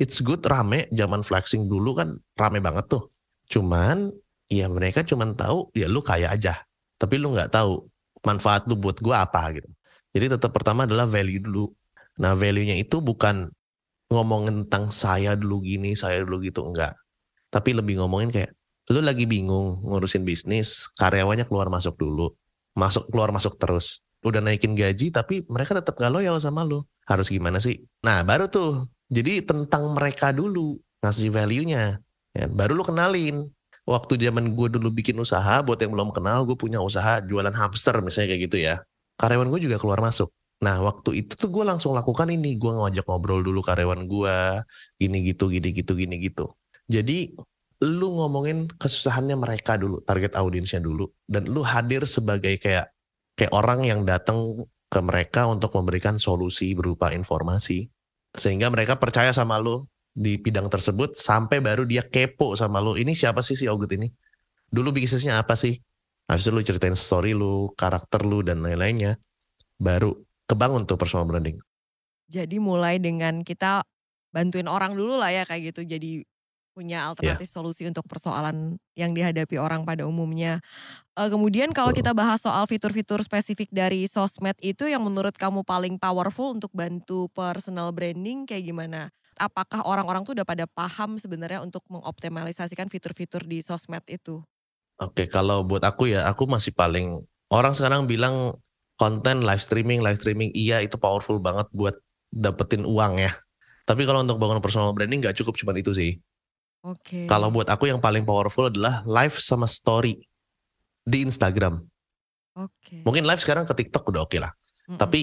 it's 0.00 0.20
good 0.24 0.40
rame 0.46 0.88
zaman 0.94 1.20
flexing 1.20 1.68
dulu 1.68 1.96
kan 1.98 2.16
rame 2.38 2.62
banget 2.62 2.88
tuh. 2.88 3.10
Cuman 3.48 4.12
ya 4.48 4.68
mereka 4.68 5.04
cuman 5.04 5.36
tahu 5.36 5.72
ya 5.76 5.88
lu 5.88 6.00
kaya 6.00 6.32
aja. 6.32 6.62
Tapi 6.96 7.18
lu 7.18 7.32
nggak 7.34 7.52
tahu 7.52 7.84
manfaat 8.22 8.64
lu 8.70 8.78
buat 8.78 9.02
gua 9.02 9.26
apa 9.26 9.58
gitu. 9.58 9.68
Jadi 10.12 10.36
tetap 10.36 10.52
pertama 10.52 10.84
adalah 10.84 11.08
value 11.08 11.40
dulu. 11.40 11.72
Nah 12.20 12.36
value-nya 12.36 12.76
itu 12.76 13.00
bukan 13.00 13.48
ngomongin 14.12 14.68
tentang 14.68 14.92
saya 14.92 15.32
dulu 15.32 15.64
gini, 15.64 15.96
saya 15.96 16.20
dulu 16.20 16.44
gitu, 16.44 16.60
enggak. 16.68 16.92
Tapi 17.48 17.72
lebih 17.72 17.96
ngomongin 18.00 18.28
kayak, 18.28 18.52
lu 18.92 19.00
lagi 19.00 19.24
bingung 19.24 19.80
ngurusin 19.80 20.20
bisnis, 20.20 20.92
karyawannya 21.00 21.48
keluar 21.48 21.72
masuk 21.72 21.96
dulu. 21.96 22.36
Masuk 22.76 23.08
keluar 23.08 23.32
masuk 23.32 23.56
terus. 23.56 24.04
Udah 24.22 24.44
naikin 24.44 24.76
gaji 24.76 25.10
tapi 25.10 25.42
mereka 25.48 25.74
tetap 25.74 25.96
gak 25.96 26.12
loyal 26.12 26.36
sama 26.38 26.62
lu. 26.62 26.84
Harus 27.08 27.32
gimana 27.32 27.58
sih? 27.58 27.82
Nah 28.04 28.22
baru 28.22 28.46
tuh 28.46 28.86
jadi 29.12 29.44
tentang 29.44 29.92
mereka 29.92 30.32
dulu 30.32 30.80
ngasih 31.04 31.28
value-nya. 31.28 32.00
Ya, 32.32 32.48
baru 32.48 32.80
lu 32.80 32.84
kenalin. 32.88 33.52
Waktu 33.84 34.16
zaman 34.16 34.56
gue 34.56 34.72
dulu 34.72 34.88
bikin 34.88 35.20
usaha, 35.20 35.60
buat 35.60 35.76
yang 35.84 35.92
belum 35.92 36.16
kenal, 36.16 36.48
gue 36.48 36.56
punya 36.56 36.80
usaha 36.80 37.20
jualan 37.20 37.52
hamster 37.52 38.00
misalnya 38.00 38.32
kayak 38.32 38.42
gitu 38.48 38.56
ya. 38.62 38.80
Karyawan 39.20 39.52
gue 39.52 39.60
juga 39.68 39.76
keluar 39.76 40.00
masuk. 40.00 40.32
Nah 40.64 40.80
waktu 40.80 41.26
itu 41.26 41.36
tuh 41.36 41.52
gue 41.52 41.60
langsung 41.66 41.92
lakukan 41.92 42.30
ini. 42.32 42.56
Gue 42.56 42.72
ngajak 42.72 43.04
ngobrol 43.04 43.44
dulu 43.44 43.60
karyawan 43.60 44.08
gue. 44.08 44.36
Gini 44.96 45.18
gitu, 45.28 45.52
gini 45.52 45.68
gitu, 45.76 45.92
gini 45.92 46.16
gitu. 46.16 46.56
Jadi 46.88 47.36
lu 47.82 48.16
ngomongin 48.16 48.70
kesusahannya 48.80 49.36
mereka 49.36 49.76
dulu, 49.76 50.00
target 50.06 50.38
audiensnya 50.38 50.80
dulu. 50.80 51.10
Dan 51.26 51.50
lu 51.52 51.60
hadir 51.66 52.06
sebagai 52.08 52.56
kayak 52.62 52.88
kayak 53.36 53.52
orang 53.52 53.84
yang 53.84 54.06
datang 54.08 54.56
ke 54.88 55.00
mereka 55.02 55.50
untuk 55.50 55.74
memberikan 55.74 56.16
solusi 56.16 56.72
berupa 56.72 57.10
informasi 57.12 57.90
sehingga 58.32 58.72
mereka 58.72 58.96
percaya 58.96 59.30
sama 59.30 59.60
lu 59.60 59.84
di 60.12 60.36
bidang 60.36 60.68
tersebut 60.68 61.16
sampai 61.16 61.60
baru 61.60 61.88
dia 61.88 62.04
kepo 62.04 62.52
sama 62.56 62.80
lu. 62.80 62.96
Ini 62.96 63.12
siapa 63.16 63.40
sih 63.40 63.56
si 63.56 63.68
Ogut 63.68 63.92
ini? 63.92 64.08
Dulu 64.72 64.92
bisnisnya 64.92 65.40
apa 65.40 65.56
sih? 65.56 65.76
Habis 66.28 66.48
itu 66.48 66.52
lu 66.52 66.62
ceritain 66.64 66.96
story 66.96 67.36
lu, 67.36 67.72
karakter 67.76 68.24
lu 68.24 68.40
dan 68.40 68.64
lain-lainnya. 68.64 69.20
Baru 69.76 70.16
kebangun 70.48 70.88
tuh 70.88 70.96
personal 70.96 71.28
branding. 71.28 71.60
Jadi 72.28 72.56
mulai 72.56 72.96
dengan 72.96 73.44
kita 73.44 73.84
bantuin 74.32 74.64
orang 74.64 74.96
dulu 74.96 75.20
lah 75.20 75.28
ya 75.28 75.44
kayak 75.44 75.76
gitu 75.76 75.84
jadi 75.84 76.24
punya 76.72 77.06
alternatif 77.12 77.46
solusi 77.46 77.84
untuk 77.84 78.08
persoalan 78.08 78.80
yang 78.96 79.12
dihadapi 79.12 79.60
orang 79.60 79.84
pada 79.84 80.08
umumnya. 80.08 80.58
Uh, 81.14 81.28
kemudian 81.28 81.70
kalau 81.76 81.92
kita 81.92 82.16
bahas 82.16 82.40
soal 82.40 82.64
fitur-fitur 82.64 83.20
spesifik 83.20 83.68
dari 83.68 84.08
sosmed 84.08 84.56
itu 84.64 84.88
yang 84.88 85.04
menurut 85.04 85.36
kamu 85.36 85.62
paling 85.62 86.00
powerful 86.00 86.56
untuk 86.56 86.72
bantu 86.72 87.28
personal 87.36 87.92
branding 87.92 88.48
kayak 88.48 88.64
gimana? 88.64 89.12
Apakah 89.36 89.84
orang-orang 89.84 90.24
tuh 90.24 90.36
udah 90.36 90.48
pada 90.48 90.64
paham 90.64 91.20
sebenarnya 91.20 91.60
untuk 91.60 91.84
mengoptimalisasikan 91.92 92.88
fitur-fitur 92.88 93.44
di 93.44 93.60
sosmed 93.60 94.04
itu? 94.08 94.40
Oke, 95.00 95.28
kalau 95.28 95.64
buat 95.64 95.84
aku 95.84 96.12
ya, 96.12 96.28
aku 96.28 96.48
masih 96.48 96.72
paling 96.72 97.20
orang 97.52 97.76
sekarang 97.76 98.08
bilang 98.08 98.56
konten 98.96 99.42
live 99.42 99.60
streaming, 99.60 99.98
live 100.04 100.16
streaming 100.16 100.52
iya 100.54 100.78
itu 100.78 100.94
powerful 101.00 101.42
banget 101.42 101.66
buat 101.72 101.96
dapetin 102.32 102.86
uang 102.86 103.18
ya. 103.20 103.32
Tapi 103.84 104.06
kalau 104.06 104.22
untuk 104.22 104.38
bangun 104.38 104.62
personal 104.62 104.94
branding 104.94 105.20
nggak 105.20 105.36
cukup 105.42 105.58
cuma 105.58 105.74
itu 105.74 105.90
sih. 105.92 106.22
Oke. 106.82 107.30
Kalau 107.30 107.48
buat 107.54 107.70
aku 107.70 107.86
yang 107.86 108.02
paling 108.02 108.26
powerful 108.26 108.66
adalah 108.66 109.06
live 109.06 109.38
sama 109.38 109.70
story 109.70 110.18
di 111.06 111.18
Instagram. 111.22 111.78
Oke. 112.58 113.06
Mungkin 113.06 113.22
live 113.22 113.38
sekarang 113.38 113.64
ke 113.64 113.74
TikTok 113.74 114.10
udah 114.10 114.26
oke 114.26 114.38
lah. 114.42 114.50
Mm 114.86 114.94
-mm. 114.94 114.98
Tapi 114.98 115.20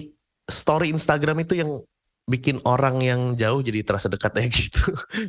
story 0.47 0.89
Instagram 0.95 1.43
itu 1.43 1.59
yang 1.59 1.83
bikin 2.29 2.61
orang 2.63 3.01
yang 3.03 3.21
jauh 3.35 3.59
jadi 3.59 3.83
terasa 3.83 4.07
dekat 4.07 4.31
ya 4.39 4.47
gitu. 4.63 4.83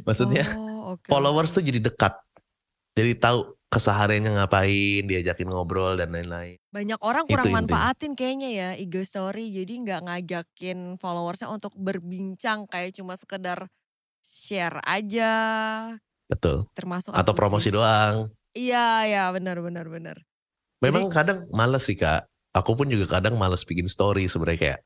Maksudnya 0.06 0.46
oh, 0.54 0.96
okay. 0.96 1.10
followers 1.10 1.50
tuh 1.50 1.66
jadi 1.66 1.82
dekat. 1.82 2.14
Jadi 2.94 3.12
tahu 3.18 3.56
kesehariannya 3.70 4.34
ngapain, 4.34 5.06
diajakin 5.06 5.46
ngobrol 5.46 5.94
dan 5.94 6.10
lain-lain. 6.10 6.58
Banyak 6.74 6.98
orang 7.00 7.24
kurang 7.26 7.46
itu 7.46 7.54
manfaatin 7.54 8.12
kayaknya 8.18 8.48
ya 8.50 8.68
IG 8.74 9.06
story. 9.06 9.50
Jadi 9.54 9.86
nggak 9.86 10.00
ngajakin 10.10 10.98
followersnya 10.98 11.50
untuk 11.50 11.74
berbincang 11.78 12.66
kayak 12.66 12.98
cuma 12.98 13.14
sekedar 13.14 13.70
share 14.20 14.82
aja 14.84 15.32
Betul. 16.30 16.70
Termasuk 16.78 17.10
Atau 17.10 17.34
promosi 17.34 17.68
sih. 17.68 17.74
doang. 17.74 18.30
Iya, 18.54 19.06
ya 19.10 19.22
benar 19.34 19.58
benar 19.58 19.90
benar. 19.90 20.16
Memang 20.78 21.10
Jadi, 21.10 21.14
kadang 21.14 21.38
males 21.50 21.82
sih 21.82 21.98
kak. 21.98 22.30
Aku 22.54 22.78
pun 22.78 22.86
juga 22.86 23.18
kadang 23.18 23.34
males 23.34 23.66
bikin 23.66 23.90
story 23.90 24.26
sebenarnya 24.30 24.58
kayak 24.58 24.80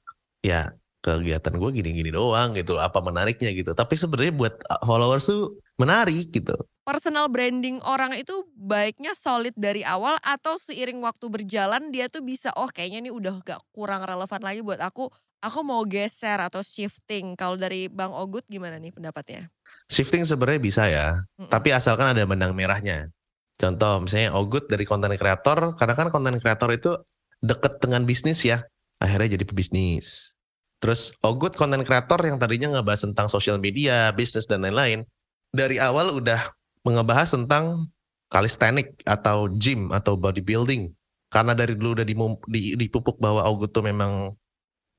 ya 0.45 0.61
kegiatan 1.05 1.53
gue 1.53 1.71
gini-gini 1.77 2.09
doang 2.09 2.57
gitu. 2.57 2.81
Apa 2.81 3.05
menariknya 3.05 3.53
gitu. 3.53 3.77
Tapi 3.77 3.95
sebenarnya 3.97 4.33
buat 4.33 4.55
uh, 4.69 4.83
followers 4.85 5.29
tuh 5.29 5.61
menarik 5.77 6.33
gitu. 6.33 6.57
Personal 6.85 7.33
branding 7.33 7.81
orang 7.85 8.13
itu 8.17 8.45
baiknya 8.53 9.17
solid 9.17 9.57
dari 9.57 9.81
awal 9.85 10.17
atau 10.21 10.61
seiring 10.61 11.01
waktu 11.01 11.27
berjalan 11.33 11.89
dia 11.89 12.13
tuh 12.13 12.21
bisa 12.21 12.53
oh 12.61 12.69
kayaknya 12.69 13.09
ini 13.09 13.11
udah 13.13 13.41
gak 13.41 13.61
kurang 13.73 14.05
relevan 14.05 14.43
lagi 14.45 14.61
buat 14.61 14.81
aku 14.85 15.09
aku 15.45 15.61
mau 15.61 15.85
geser 15.85 16.41
atau 16.41 16.65
shifting. 16.65 17.37
Kalau 17.37 17.61
dari 17.61 17.93
Bang 17.93 18.17
Ogut 18.17 18.49
gimana 18.49 18.81
nih 18.81 18.97
pendapatnya? 18.97 19.53
Shifting 19.93 20.25
sebenarnya 20.25 20.61
bisa 20.61 20.83
ya, 20.89 21.21
mm 21.37 21.45
-mm. 21.45 21.51
tapi 21.53 21.69
asalkan 21.77 22.17
ada 22.17 22.25
benang 22.25 22.57
merahnya. 22.57 23.13
Contoh 23.61 24.03
misalnya 24.03 24.33
Ogut 24.33 24.67
dari 24.67 24.89
konten 24.89 25.13
kreator, 25.15 25.77
karena 25.77 25.95
kan 25.95 26.09
konten 26.09 26.41
kreator 26.41 26.73
itu 26.73 26.97
deket 27.45 27.79
dengan 27.79 28.09
bisnis 28.09 28.43
ya, 28.43 28.65
akhirnya 28.99 29.37
jadi 29.37 29.45
pebisnis. 29.45 30.35
Terus 30.81 31.15
Ogut 31.21 31.55
konten 31.55 31.85
kreator 31.85 32.19
yang 32.25 32.41
tadinya 32.41 32.81
ngebahas 32.81 33.05
tentang 33.07 33.29
sosial 33.29 33.61
media, 33.61 34.11
bisnis 34.17 34.49
dan 34.49 34.65
lain-lain, 34.65 35.05
dari 35.55 35.79
awal 35.79 36.11
udah 36.19 36.51
ngebahas 36.83 37.31
tentang 37.37 37.89
calisthenic 38.33 38.99
atau 39.07 39.47
gym 39.55 39.95
atau 39.95 40.19
bodybuilding. 40.19 40.91
Karena 41.31 41.55
dari 41.55 41.75
dulu 41.75 41.99
udah 41.99 42.07
dipupuk 42.79 43.19
bahwa 43.19 43.43
Ogut 43.47 43.71
tuh 43.75 43.83
memang 43.83 44.35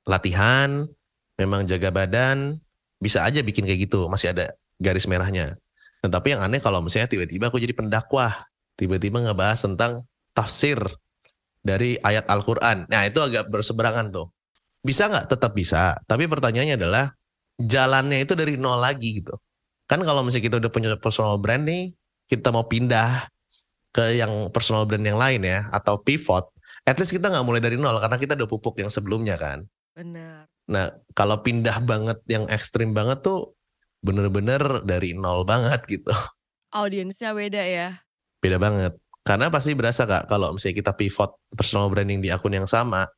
latihan, 0.05 0.85
memang 1.35 1.65
jaga 1.67 1.91
badan, 1.91 2.61
bisa 3.01 3.25
aja 3.25 3.41
bikin 3.41 3.67
kayak 3.67 3.89
gitu, 3.89 4.07
masih 4.07 4.31
ada 4.31 4.53
garis 4.79 5.09
merahnya. 5.09 5.57
Nah, 6.05 6.09
tapi 6.09 6.37
yang 6.37 6.45
aneh 6.45 6.61
kalau 6.61 6.79
misalnya 6.85 7.09
tiba-tiba 7.09 7.49
aku 7.49 7.57
jadi 7.57 7.73
pendakwah, 7.73 8.45
tiba-tiba 8.77 9.25
ngebahas 9.25 9.65
tentang 9.65 10.05
tafsir 10.37 10.77
dari 11.65 11.97
ayat 12.05 12.29
Al-Quran. 12.29 12.85
Nah 12.85 13.01
itu 13.09 13.17
agak 13.23 13.49
berseberangan 13.49 14.13
tuh. 14.13 14.29
Bisa 14.85 15.09
nggak? 15.09 15.33
Tetap 15.33 15.57
bisa. 15.57 15.97
Tapi 16.05 16.29
pertanyaannya 16.29 16.77
adalah 16.77 17.09
jalannya 17.57 18.21
itu 18.21 18.37
dari 18.37 18.53
nol 18.59 18.77
lagi 18.77 19.23
gitu. 19.23 19.33
Kan 19.89 20.05
kalau 20.05 20.21
misalnya 20.21 20.45
kita 20.45 20.55
udah 20.61 20.71
punya 20.71 20.89
personal 21.01 21.41
brand 21.41 21.65
nih, 21.65 21.89
kita 22.29 22.53
mau 22.53 22.69
pindah 22.69 23.25
ke 23.89 24.21
yang 24.21 24.53
personal 24.53 24.85
brand 24.85 25.01
yang 25.01 25.17
lain 25.17 25.41
ya, 25.41 25.65
atau 25.73 25.97
pivot, 25.97 26.51
at 26.85 26.99
least 27.01 27.15
kita 27.15 27.31
nggak 27.31 27.45
mulai 27.47 27.61
dari 27.63 27.81
nol 27.81 27.97
karena 27.97 28.17
kita 28.21 28.37
udah 28.37 28.49
pupuk 28.49 28.77
yang 28.77 28.91
sebelumnya 28.93 29.39
kan. 29.39 29.65
Benar. 29.95 30.51
Nah, 30.67 30.91
kalau 31.15 31.39
pindah 31.39 31.79
banget 31.81 32.19
yang 32.27 32.45
ekstrim 32.51 32.91
banget 32.91 33.23
tuh 33.23 33.55
bener-bener 34.03 34.83
dari 34.83 35.15
nol 35.15 35.47
banget 35.47 35.81
gitu. 35.87 36.11
Audiensnya 36.75 37.31
beda 37.31 37.63
ya? 37.63 38.03
Beda 38.43 38.59
banget. 38.59 38.93
Karena 39.25 39.49
pasti 39.49 39.73
berasa 39.73 40.05
kak 40.05 40.29
kalau 40.29 40.53
misalnya 40.53 40.77
kita 40.85 40.93
pivot 40.93 41.33
personal 41.55 41.89
branding 41.89 42.21
di 42.21 42.29
akun 42.29 42.53
yang 42.53 42.69
sama, 42.69 43.09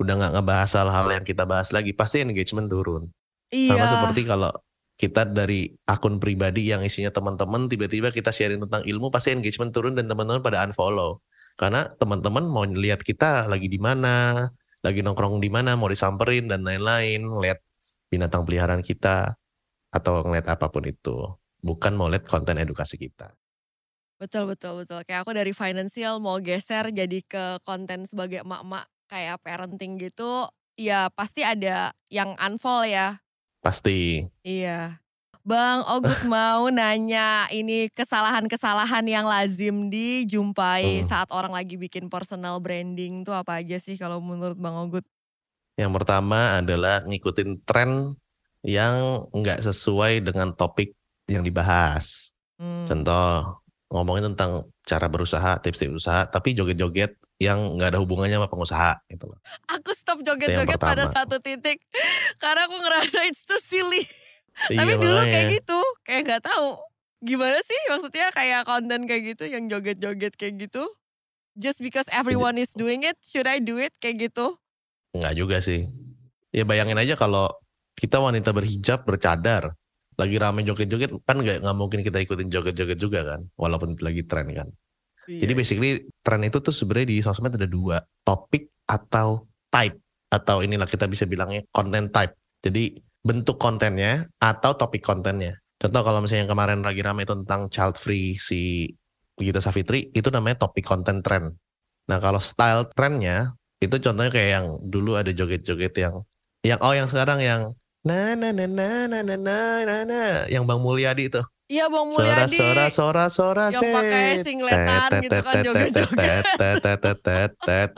udah 0.00 0.14
nggak 0.18 0.32
ngebahas 0.40 0.70
hal-hal 0.82 1.06
yang 1.20 1.24
kita 1.28 1.46
bahas 1.46 1.70
lagi, 1.70 1.94
pasti 1.94 2.24
engagement 2.24 2.66
turun. 2.66 3.06
Iya. 3.52 3.76
Sama 3.78 3.86
seperti 3.86 4.26
kalau 4.26 4.50
kita 4.96 5.28
dari 5.28 5.70
akun 5.84 6.16
pribadi 6.16 6.72
yang 6.72 6.82
isinya 6.82 7.12
teman-teman 7.12 7.68
tiba-tiba 7.68 8.10
kita 8.10 8.30
sharing 8.30 8.62
tentang 8.62 8.82
ilmu 8.86 9.12
pasti 9.12 9.34
engagement 9.34 9.70
turun 9.70 9.94
dan 9.98 10.06
teman-teman 10.06 10.38
pada 10.38 10.62
unfollow 10.62 11.18
karena 11.56 11.90
teman-teman 12.00 12.44
mau 12.46 12.64
lihat 12.64 13.02
kita 13.04 13.50
lagi 13.50 13.68
di 13.68 13.76
mana 13.76 14.46
lagi 14.82 15.00
nongkrong 15.00 15.38
di 15.38 15.48
mana 15.48 15.78
mau 15.78 15.86
disamperin 15.86 16.50
dan 16.50 16.66
lain-lain 16.66 17.22
ngeliat 17.22 17.58
binatang 18.10 18.42
peliharaan 18.42 18.82
kita 18.82 19.38
atau 19.94 20.26
ngeliat 20.26 20.46
apa 20.50 20.68
pun 20.68 20.84
itu. 20.84 21.16
Bukan 21.62 21.94
mau 21.94 22.10
lihat 22.10 22.26
konten 22.26 22.58
edukasi 22.58 22.98
kita. 22.98 23.30
Betul 24.18 24.50
betul 24.50 24.82
betul. 24.82 25.02
Kayak 25.06 25.26
aku 25.26 25.32
dari 25.34 25.54
financial 25.54 26.18
mau 26.18 26.38
geser 26.42 26.90
jadi 26.90 27.18
ke 27.22 27.62
konten 27.62 28.06
sebagai 28.06 28.42
emak-emak 28.42 28.86
kayak 29.06 29.38
parenting 29.42 29.98
gitu 29.98 30.46
ya 30.78 31.10
pasti 31.14 31.46
ada 31.46 31.94
yang 32.10 32.34
unfollow 32.38 32.86
ya. 32.86 33.22
Pasti. 33.62 34.26
Iya 34.42 35.01
Bang 35.42 35.82
Ogut 35.90 36.22
mau 36.30 36.70
nanya 36.70 37.50
ini 37.50 37.90
kesalahan-kesalahan 37.90 39.02
yang 39.10 39.26
lazim 39.26 39.90
dijumpai 39.90 41.02
hmm. 41.02 41.06
saat 41.10 41.26
orang 41.34 41.50
lagi 41.50 41.74
bikin 41.74 42.06
personal 42.06 42.62
branding 42.62 43.26
tuh 43.26 43.34
apa 43.34 43.58
aja 43.58 43.74
sih 43.82 43.98
kalau 43.98 44.22
menurut 44.22 44.54
Bang 44.54 44.78
Ogut? 44.78 45.02
Yang 45.74 45.92
pertama 45.98 46.62
adalah 46.62 47.02
ngikutin 47.02 47.66
tren 47.66 48.14
yang 48.62 49.26
nggak 49.34 49.66
sesuai 49.66 50.22
dengan 50.22 50.54
topik 50.54 50.94
yang 51.26 51.42
dibahas. 51.42 52.30
Hmm. 52.62 52.86
Contoh 52.86 53.58
ngomongin 53.90 54.30
tentang 54.32 54.70
cara 54.86 55.10
berusaha, 55.10 55.58
tips-tips 55.58 56.06
usaha, 56.06 56.22
tapi 56.30 56.54
joget-joget 56.54 57.18
yang 57.42 57.58
nggak 57.74 57.98
ada 57.98 57.98
hubungannya 57.98 58.38
sama 58.38 58.46
pengusaha 58.46 59.02
gitu 59.10 59.26
loh. 59.26 59.42
Aku 59.74 59.90
stop 59.90 60.22
joget-joget 60.22 60.78
pada 60.78 61.10
satu 61.10 61.42
titik 61.42 61.82
karena 62.38 62.70
aku 62.70 62.78
ngerasa 62.78 63.26
it's 63.26 63.42
too 63.42 63.58
silly. 63.58 64.06
Tapi 64.52 64.94
iya, 64.94 65.00
dulu 65.00 65.20
kayak 65.26 65.46
gitu, 65.48 65.80
kayak 66.04 66.22
nggak 66.28 66.42
tahu 66.44 66.78
gimana 67.22 67.54
sih 67.62 67.80
maksudnya 67.86 68.34
kayak 68.34 68.66
konten 68.66 69.06
kayak 69.06 69.22
gitu 69.34 69.44
yang 69.46 69.70
joget-joget 69.70 70.34
kayak 70.34 70.68
gitu. 70.68 70.84
Just 71.52 71.84
because 71.84 72.08
everyone 72.08 72.56
is 72.56 72.72
doing 72.72 73.04
it, 73.04 73.16
should 73.20 73.44
I 73.44 73.60
do 73.60 73.76
it 73.76 73.92
kayak 74.00 74.32
gitu? 74.32 74.56
Enggak 75.12 75.34
juga 75.36 75.56
sih. 75.60 75.84
Ya 76.52 76.64
bayangin 76.64 76.96
aja 76.96 77.16
kalau 77.16 77.48
kita 77.96 78.16
wanita 78.20 78.56
berhijab, 78.56 79.04
bercadar, 79.04 79.76
lagi 80.16 80.36
rame 80.40 80.64
joget-joget, 80.64 81.12
kan 81.24 81.36
nggak 81.40 81.60
nggak 81.60 81.76
mungkin 81.76 82.00
kita 82.00 82.24
ikutin 82.24 82.48
joget-joget 82.48 82.96
juga 82.96 83.20
kan, 83.24 83.40
walaupun 83.56 83.92
itu 83.92 84.02
lagi 84.04 84.24
tren 84.24 84.48
kan. 84.52 84.68
Iya. 85.28 85.46
Jadi 85.46 85.52
basically 85.52 85.90
tren 86.24 86.42
itu 86.42 86.58
tuh 86.58 86.74
sebenarnya 86.74 87.08
di 87.12 87.16
sosmed 87.20 87.54
ada 87.54 87.68
dua, 87.68 88.00
topik 88.24 88.72
atau 88.88 89.44
type 89.68 90.00
atau 90.32 90.64
inilah 90.64 90.88
kita 90.88 91.04
bisa 91.04 91.28
bilangnya 91.28 91.62
content 91.68 92.08
type. 92.08 92.32
Jadi 92.64 92.96
bentuk 93.22 93.58
kontennya 93.58 94.26
atau 94.42 94.74
topik 94.74 95.02
kontennya. 95.02 95.58
Contoh 95.78 96.02
kalau 96.02 96.22
misalnya 96.22 96.46
yang 96.46 96.52
kemarin 96.54 96.78
lagi 96.82 97.02
ramai 97.02 97.26
tentang 97.26 97.66
child 97.66 97.98
free 97.98 98.38
si 98.38 98.90
Gita 99.34 99.58
Savitri, 99.58 100.10
itu 100.14 100.30
namanya 100.30 100.66
topik 100.66 100.86
konten 100.86 101.22
trend. 101.22 101.58
Nah 102.06 102.18
kalau 102.22 102.38
style 102.38 102.86
trendnya, 102.94 103.54
itu 103.82 103.98
contohnya 103.98 104.30
kayak 104.30 104.50
yang 104.58 104.66
dulu 104.82 105.18
ada 105.18 105.34
joget-joget 105.34 105.94
yang, 105.98 106.22
yang 106.62 106.78
oh 106.82 106.94
yang 106.94 107.10
sekarang 107.10 107.42
yang 107.42 107.74
na 108.02 108.34
na 108.34 108.50
na 108.50 108.66
na 108.66 109.06
na 109.10 109.18
na 109.22 109.34
na 109.38 109.58
na 109.86 109.96
na 110.06 110.22
yang 110.50 110.66
Bang 110.66 110.82
Mulyadi 110.82 111.30
itu. 111.30 111.42
Iya 111.70 111.86
Bang 111.90 112.10
Mulyadi. 112.10 112.58
Sora 112.58 112.86
sora 112.90 113.26
sora 113.30 113.64
Yang 113.70 113.90
pakai 113.90 114.26
singletan 114.42 115.08
gitu 115.22 115.38
kan 115.42 115.54
joget-joget. 115.62 116.46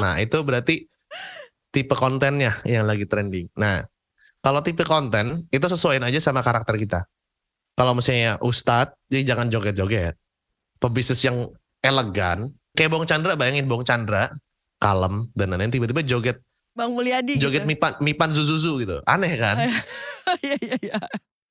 Nah 0.00 0.20
itu 0.20 0.36
berarti 0.44 0.88
tipe 1.72 1.96
kontennya 1.96 2.60
yang 2.68 2.88
lagi 2.88 3.08
trending. 3.08 3.48
Nah 3.56 3.84
kalau 4.44 4.60
tipe 4.60 4.84
konten 4.84 5.48
itu 5.48 5.64
sesuaiin 5.64 6.04
aja 6.04 6.20
sama 6.20 6.44
karakter 6.44 6.76
kita. 6.76 7.08
Kalau 7.74 7.96
misalnya 7.96 8.36
ustadz, 8.44 8.92
jadi 9.08 9.34
jangan 9.34 9.48
joget-joget. 9.48 10.14
Pebisnis 10.76 11.24
yang 11.24 11.48
elegan, 11.80 12.52
kayak 12.76 12.92
Bong 12.92 13.08
Chandra, 13.08 13.34
bayangin 13.40 13.64
Bong 13.64 13.88
Chandra, 13.88 14.28
kalem, 14.76 15.32
dan 15.32 15.56
lain-lain 15.56 15.72
tiba-tiba 15.72 16.04
joget. 16.04 16.38
Bang 16.74 16.92
Mulyadi 16.92 17.38
Joget 17.38 17.62
gitu. 17.64 17.70
Mipan, 17.70 17.92
Mipan 18.02 18.30
Zuzuzu 18.34 18.82
gitu. 18.84 19.00
Aneh 19.08 19.32
kan? 19.38 19.56
Iya, 20.40 20.56
iya, 20.56 20.76
iya. 20.80 20.96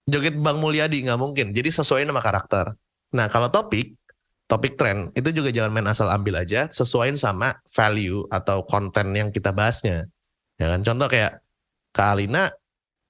joget 0.10 0.34
Bang 0.36 0.60
Mulyadi 0.60 1.06
nggak 1.06 1.16
mungkin. 1.16 1.54
Jadi 1.54 1.70
sesuai 1.72 2.04
nama 2.10 2.20
karakter. 2.20 2.74
Nah 3.16 3.30
kalau 3.30 3.48
topik, 3.48 3.96
topik 4.50 4.76
tren 4.76 5.14
itu 5.14 5.30
juga 5.30 5.54
jangan 5.54 5.72
main 5.72 5.88
asal 5.88 6.10
ambil 6.10 6.42
aja, 6.42 6.68
sesuaiin 6.68 7.16
sama 7.16 7.54
value 7.70 8.26
atau 8.28 8.66
konten 8.66 9.14
yang 9.14 9.30
kita 9.30 9.54
bahasnya. 9.54 10.10
Ya 10.58 10.74
kan? 10.74 10.82
Contoh 10.82 11.06
kayak 11.06 11.46
Kak 11.94 12.18
Alina, 12.18 12.50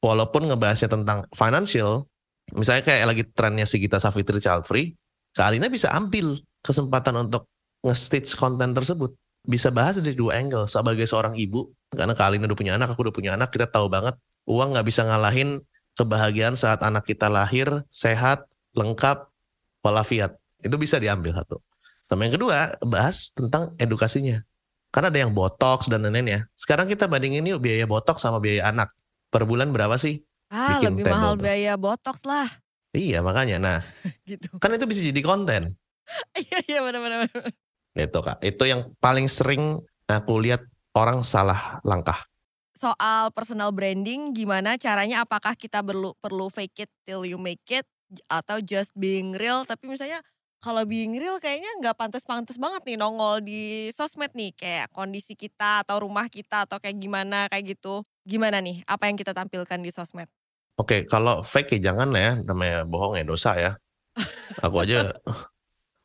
walaupun 0.03 0.51
ngebahasnya 0.51 0.91
tentang 0.91 1.23
financial, 1.31 2.03
misalnya 2.51 2.83
kayak 2.83 3.05
lagi 3.07 3.23
trennya 3.31 3.63
si 3.63 3.79
Gita 3.79 4.03
Savitri 4.03 4.43
Child 4.43 4.67
Free, 4.67 4.91
Kak 5.31 5.47
Alina 5.47 5.71
bisa 5.71 5.95
ambil 5.95 6.43
kesempatan 6.59 7.15
untuk 7.23 7.47
nge-stitch 7.87 8.35
konten 8.35 8.75
tersebut. 8.75 9.15
Bisa 9.43 9.71
bahas 9.71 9.99
dari 9.99 10.15
dua 10.15 10.39
angle. 10.39 10.67
Sebagai 10.67 11.07
seorang 11.07 11.39
ibu, 11.39 11.71
karena 11.87 12.11
Kak 12.11 12.35
Alina 12.35 12.51
udah 12.51 12.59
punya 12.59 12.75
anak, 12.75 12.91
aku 12.91 13.07
udah 13.07 13.15
punya 13.15 13.31
anak, 13.39 13.49
kita 13.55 13.71
tahu 13.71 13.87
banget 13.87 14.19
uang 14.43 14.75
nggak 14.75 14.87
bisa 14.87 15.07
ngalahin 15.07 15.63
kebahagiaan 15.95 16.59
saat 16.59 16.83
anak 16.83 17.07
kita 17.07 17.31
lahir, 17.31 17.87
sehat, 17.87 18.43
lengkap, 18.75 19.29
walafiat. 19.85 20.35
Itu 20.59 20.75
bisa 20.75 20.99
diambil 20.99 21.37
satu. 21.37 21.63
Sama 22.07 22.27
yang 22.27 22.35
kedua, 22.35 22.75
bahas 22.83 23.31
tentang 23.31 23.71
edukasinya. 23.79 24.43
Karena 24.93 25.09
ada 25.09 25.19
yang 25.25 25.33
botox 25.33 25.89
dan 25.89 26.05
lain-lain 26.05 26.27
ya. 26.29 26.41
Sekarang 26.53 26.85
kita 26.85 27.09
bandingin 27.09 27.41
yuk 27.49 27.63
biaya 27.63 27.89
botox 27.89 28.21
sama 28.21 28.37
biaya 28.37 28.69
anak. 28.69 28.93
Per 29.33 29.43
bulan 29.43 29.73
berapa 29.73 29.97
sih? 29.97 30.21
Ah, 30.53 30.77
Bikin 30.77 30.93
lebih 30.93 31.09
mahal 31.09 31.33
tuh. 31.33 31.49
biaya 31.49 31.73
botox 31.73 32.21
lah. 32.23 32.45
Iya 32.93 33.25
makanya. 33.25 33.57
Nah, 33.57 33.79
Gitu. 34.29 34.61
kan 34.61 34.69
itu 34.69 34.85
bisa 34.85 35.01
jadi 35.01 35.21
konten. 35.25 35.73
Iya, 36.37 36.59
iya 36.67 36.79
benar-benar. 36.83 37.25
Gitu 37.95 38.19
kak. 38.19 38.37
Itu 38.43 38.67
yang 38.67 38.91
paling 38.99 39.25
sering 39.25 39.81
aku 40.05 40.33
lihat 40.37 40.61
orang 40.93 41.25
salah 41.25 41.81
langkah. 41.81 42.21
Soal 42.75 43.31
personal 43.31 43.71
branding, 43.71 44.33
gimana 44.33 44.75
caranya? 44.77 45.23
Apakah 45.23 45.55
kita 45.55 45.79
perlu 45.81 46.11
perlu 46.19 46.51
fake 46.51 46.85
it 46.85 46.91
till 47.07 47.23
you 47.23 47.39
make 47.39 47.63
it 47.71 47.87
atau 48.27 48.59
just 48.59 48.91
being 48.93 49.33
real? 49.33 49.63
Tapi 49.63 49.87
misalnya 49.87 50.19
kalau 50.63 50.87
being 50.87 51.11
real 51.19 51.35
kayaknya 51.43 51.67
nggak 51.83 51.99
pantas-pantas 51.99 52.55
banget 52.55 52.87
nih 52.87 52.95
nongol 52.95 53.43
di 53.43 53.91
sosmed 53.91 54.31
nih 54.31 54.55
kayak 54.55 54.87
kondisi 54.95 55.35
kita 55.35 55.83
atau 55.83 56.07
rumah 56.07 56.31
kita 56.31 56.63
atau 56.63 56.79
kayak 56.79 56.95
gimana 57.03 57.51
kayak 57.51 57.75
gitu. 57.75 58.07
Gimana 58.23 58.63
nih? 58.63 58.79
Apa 58.87 59.11
yang 59.11 59.19
kita 59.19 59.35
tampilkan 59.35 59.83
di 59.83 59.91
sosmed? 59.91 60.31
Oke, 60.79 61.03
kalau 61.03 61.43
fake 61.43 61.77
ya 61.77 61.91
jangan 61.91 62.15
ya, 62.15 62.39
namanya 62.39 62.87
bohong 62.87 63.19
ya 63.19 63.27
dosa 63.27 63.59
ya. 63.59 63.75
Aku 64.63 64.79
aja, 64.79 65.11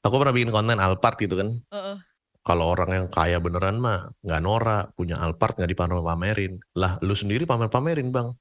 aku 0.03 0.15
pernah 0.19 0.35
bikin 0.35 0.51
konten 0.51 0.83
Alphard 0.83 1.17
gitu 1.23 1.39
kan. 1.39 1.63
Heeh. 1.71 1.97
Kalau 2.43 2.75
orang 2.75 2.91
yang 2.91 3.07
kaya 3.07 3.39
beneran 3.39 3.79
mah 3.79 4.11
nggak 4.27 4.43
norak, 4.43 4.85
punya 4.99 5.23
Alphard 5.23 5.55
nggak 5.55 5.71
dipamer-pamerin. 5.71 6.59
Lah, 6.75 6.99
lu 7.07 7.15
sendiri 7.15 7.47
pamer-pamerin 7.47 8.11
bang. 8.11 8.35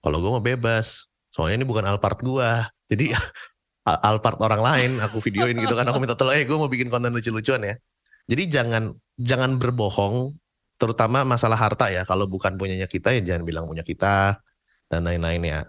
Kalau 0.00 0.16
gue 0.22 0.30
mah 0.30 0.44
bebas. 0.44 1.10
Soalnya 1.34 1.60
ini 1.60 1.66
bukan 1.66 1.84
Alphard 1.84 2.22
gua. 2.22 2.70
Jadi 2.86 3.10
Al- 3.12 3.20
Alphard 3.86 4.42
orang 4.42 4.62
lain, 4.66 4.90
aku 4.98 5.22
videoin 5.22 5.54
gitu 5.62 5.78
kan. 5.78 5.86
Aku 5.86 6.02
minta 6.02 6.18
tolong, 6.18 6.34
eh 6.34 6.42
gue 6.42 6.58
mau 6.58 6.66
bikin 6.66 6.90
konten 6.90 7.14
lucu-lucuan 7.14 7.62
ya. 7.62 7.74
Jadi 8.26 8.42
jangan 8.50 8.90
jangan 9.14 9.62
berbohong, 9.62 10.34
terutama 10.74 11.22
masalah 11.22 11.54
harta 11.54 11.86
ya. 11.94 12.02
Kalau 12.02 12.26
bukan 12.26 12.58
punyanya 12.58 12.90
kita 12.90 13.14
ya 13.14 13.22
jangan 13.22 13.46
bilang 13.46 13.70
punya 13.70 13.86
kita 13.86 14.42
dan 14.90 15.00
lain-lain 15.06 15.42
ya. 15.46 15.60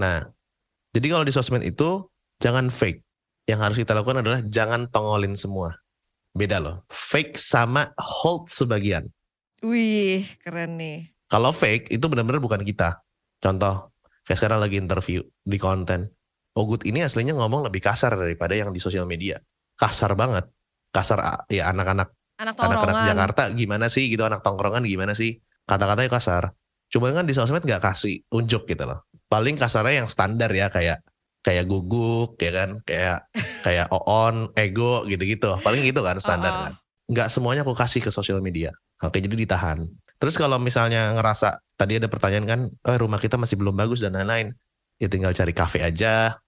Nah, 0.00 0.24
jadi 0.96 1.06
kalau 1.12 1.24
di 1.28 1.32
sosmed 1.36 1.60
itu 1.60 2.08
jangan 2.40 2.72
fake. 2.72 3.04
Yang 3.44 3.60
harus 3.60 3.76
kita 3.84 3.92
lakukan 3.92 4.24
adalah 4.24 4.40
jangan 4.48 4.88
tongolin 4.88 5.36
semua. 5.36 5.76
Beda 6.32 6.56
loh. 6.56 6.88
Fake 6.88 7.36
sama 7.36 7.92
hold 8.00 8.48
sebagian. 8.48 9.12
Wih, 9.60 10.24
keren 10.40 10.80
nih. 10.80 11.12
Kalau 11.28 11.52
fake 11.52 11.92
itu 11.92 12.04
benar-benar 12.08 12.40
bukan 12.40 12.64
kita. 12.64 13.04
Contoh, 13.42 13.92
kayak 14.24 14.38
sekarang 14.40 14.64
lagi 14.64 14.80
interview 14.80 15.20
di 15.44 15.58
konten. 15.60 16.08
Ogut 16.52 16.84
ini 16.84 17.00
aslinya 17.00 17.32
ngomong 17.32 17.64
lebih 17.64 17.80
kasar 17.80 18.12
daripada 18.12 18.52
yang 18.52 18.76
di 18.76 18.80
sosial 18.80 19.08
media. 19.08 19.40
Kasar 19.72 20.12
banget. 20.12 20.52
Kasar 20.92 21.18
ah, 21.24 21.40
ya 21.48 21.72
anak-anak. 21.72 22.12
Anak 22.36 22.54
anak-anak. 22.60 23.08
Jakarta 23.08 23.42
gimana 23.56 23.88
sih 23.88 24.12
gitu. 24.12 24.28
Anak 24.28 24.44
tongkrongan 24.44 24.84
gimana 24.84 25.16
sih? 25.16 25.40
Kata-katanya 25.64 26.10
kasar. 26.12 26.42
Cuma 26.92 27.08
kan 27.16 27.24
di 27.24 27.32
sosmed 27.32 27.64
nggak 27.64 27.80
kasih 27.80 28.20
unjuk 28.28 28.68
gitu 28.68 28.84
loh. 28.84 29.08
Paling 29.32 29.56
kasarnya 29.56 30.04
yang 30.04 30.08
standar 30.12 30.52
ya 30.52 30.68
kayak 30.68 31.00
kayak 31.40 31.64
guguk 31.64 32.36
ya 32.36 32.52
kan? 32.52 32.70
Kayak 32.84 33.32
kayak 33.64 33.88
oon 33.88 34.52
ego 34.52 35.08
gitu-gitu. 35.08 35.56
Paling 35.64 35.88
gitu 35.88 36.04
kan 36.04 36.20
standar 36.20 36.52
kan. 36.52 36.72
Nggak 37.08 37.32
semuanya 37.32 37.64
aku 37.64 37.72
kasih 37.72 38.04
ke 38.04 38.12
sosial 38.12 38.44
media. 38.44 38.76
Oke 39.00 39.24
jadi 39.24 39.32
ditahan. 39.32 39.88
Terus 40.20 40.36
kalau 40.36 40.60
misalnya 40.60 41.16
ngerasa 41.16 41.64
tadi 41.80 41.96
ada 41.96 42.12
pertanyaan 42.12 42.44
kan 42.44 42.60
eh, 42.68 42.98
rumah 43.00 43.16
kita 43.16 43.40
masih 43.40 43.56
belum 43.56 43.72
bagus 43.72 44.04
dan 44.04 44.12
lain-lain 44.12 44.52
ya 45.02 45.10
tinggal 45.10 45.34
cari 45.34 45.50
kafe 45.50 45.82
aja 45.82 46.38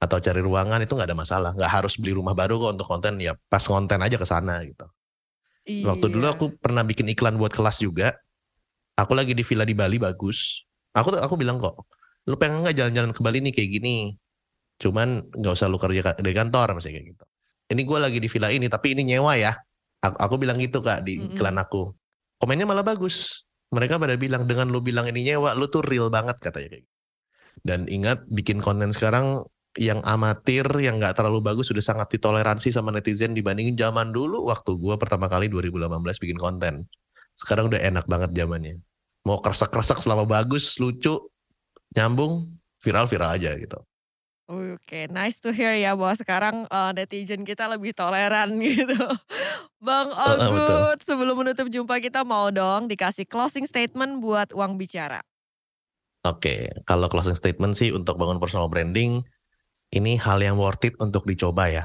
atau 0.00 0.16
cari 0.16 0.40
ruangan 0.40 0.80
itu 0.80 0.96
nggak 0.96 1.12
ada 1.12 1.18
masalah 1.18 1.50
nggak 1.52 1.68
harus 1.68 2.00
beli 2.00 2.16
rumah 2.16 2.32
baru 2.32 2.56
kok 2.56 2.70
untuk 2.80 2.88
konten 2.88 3.20
ya 3.20 3.36
pas 3.52 3.60
konten 3.60 4.00
aja 4.00 4.16
ke 4.16 4.24
sana 4.24 4.64
gitu 4.64 4.88
Waktu 5.68 6.06
dulu 6.08 6.24
Iya. 6.24 6.32
aku 6.32 6.46
pernah 6.56 6.80
bikin 6.80 7.12
iklan 7.12 7.36
buat 7.36 7.52
kelas 7.52 7.84
juga. 7.84 8.16
Aku 8.96 9.12
lagi 9.12 9.36
di 9.36 9.44
villa 9.44 9.68
di 9.68 9.76
Bali 9.76 10.00
bagus. 10.00 10.64
Aku 10.96 11.12
aku 11.12 11.36
bilang 11.36 11.60
kok, 11.60 11.86
lu 12.24 12.40
pengen 12.40 12.64
nggak 12.64 12.74
jalan-jalan 12.74 13.12
ke 13.12 13.20
Bali 13.20 13.38
nih 13.44 13.52
kayak 13.52 13.70
gini? 13.76 13.96
Cuman 14.80 15.28
nggak 15.28 15.52
usah 15.52 15.68
lu 15.68 15.76
kerja 15.76 16.16
dari 16.16 16.34
kantor 16.34 16.80
misalnya 16.80 16.98
kayak 16.98 17.06
gitu. 17.12 17.24
Ini 17.68 17.82
gue 17.84 17.98
lagi 18.00 18.18
di 18.18 18.28
villa 18.32 18.48
ini 18.48 18.66
tapi 18.72 18.96
ini 18.96 19.02
nyewa 19.12 19.36
ya. 19.36 19.52
Aku, 20.00 20.16
aku 20.16 20.34
bilang 20.40 20.56
gitu 20.56 20.80
kak 20.80 21.04
di 21.04 21.20
iklan 21.20 21.60
aku. 21.60 21.92
Komennya 22.40 22.64
malah 22.64 22.82
bagus. 22.86 23.44
Mereka 23.68 24.00
pada 24.00 24.16
bilang 24.16 24.48
dengan 24.48 24.72
lu 24.72 24.80
bilang 24.80 25.04
ini 25.12 25.20
nyewa, 25.36 25.52
lu 25.52 25.68
tuh 25.68 25.84
real 25.84 26.08
banget 26.08 26.40
katanya 26.40 26.72
kayak 26.72 26.82
gitu. 26.88 26.97
Dan 27.62 27.88
ingat 27.90 28.24
bikin 28.30 28.62
konten 28.62 28.94
sekarang 28.94 29.46
yang 29.78 30.02
amatir, 30.02 30.66
yang 30.82 30.98
nggak 30.98 31.14
terlalu 31.14 31.38
bagus 31.44 31.70
sudah 31.70 31.84
sangat 31.84 32.10
ditoleransi 32.18 32.74
sama 32.74 32.90
netizen 32.90 33.36
dibandingin 33.36 33.78
zaman 33.78 34.10
dulu 34.10 34.50
waktu 34.50 34.74
gua 34.74 34.98
pertama 34.98 35.30
kali 35.30 35.46
2018 35.46 36.22
bikin 36.22 36.38
konten. 36.38 36.74
Sekarang 37.38 37.70
udah 37.70 37.78
enak 37.78 38.04
banget 38.10 38.34
zamannya. 38.34 38.82
Mau 39.22 39.38
kresek-kresek 39.38 40.02
selama 40.02 40.26
bagus, 40.26 40.74
lucu, 40.82 41.30
nyambung, 41.94 42.50
viral-viral 42.82 43.38
aja 43.38 43.54
gitu. 43.54 43.78
Oke, 44.48 45.12
nice 45.12 45.44
to 45.44 45.52
hear 45.52 45.76
ya 45.76 45.92
bahwa 45.92 46.16
sekarang 46.16 46.56
eh, 46.64 46.92
netizen 46.96 47.44
kita 47.44 47.68
lebih 47.68 47.92
toleran 47.92 48.56
gitu. 48.64 48.96
Bang. 49.76 50.08
Ogut, 50.08 51.04
sebelum 51.04 51.44
menutup 51.44 51.68
jumpa 51.68 52.00
kita 52.00 52.24
mau 52.24 52.48
dong 52.48 52.88
dikasih 52.88 53.28
closing 53.28 53.68
statement 53.68 54.24
buat 54.24 54.50
uang 54.56 54.80
bicara. 54.80 55.20
Oke, 56.26 56.74
kalau 56.82 57.06
closing 57.06 57.38
statement 57.38 57.78
sih 57.78 57.94
untuk 57.94 58.18
bangun 58.18 58.42
personal 58.42 58.66
branding, 58.66 59.22
ini 59.94 60.18
hal 60.18 60.42
yang 60.42 60.58
worth 60.58 60.82
it 60.84 60.94
untuk 60.98 61.22
dicoba 61.24 61.70
ya. 61.70 61.84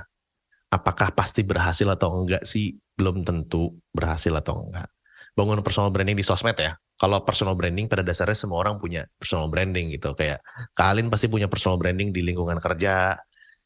Apakah 0.73 1.13
pasti 1.13 1.45
berhasil 1.45 1.85
atau 1.85 2.09
enggak 2.17 2.43
sih? 2.43 2.73
Belum 2.97 3.21
tentu 3.21 3.77
berhasil 3.93 4.33
atau 4.33 4.65
enggak. 4.65 4.89
Bangun 5.37 5.61
personal 5.61 5.93
branding 5.93 6.17
di 6.17 6.25
sosmed 6.25 6.57
ya. 6.57 6.73
Kalau 6.97 7.21
personal 7.25 7.57
branding 7.57 7.89
pada 7.89 8.05
dasarnya 8.05 8.37
semua 8.37 8.61
orang 8.61 8.77
punya 8.77 9.05
personal 9.17 9.49
branding 9.49 9.93
gitu. 9.93 10.13
Kayak 10.17 10.41
Kalin 10.77 11.09
pasti 11.09 11.29
punya 11.29 11.45
personal 11.49 11.77
branding 11.77 12.09
di 12.13 12.21
lingkungan 12.25 12.57
kerja. 12.57 13.17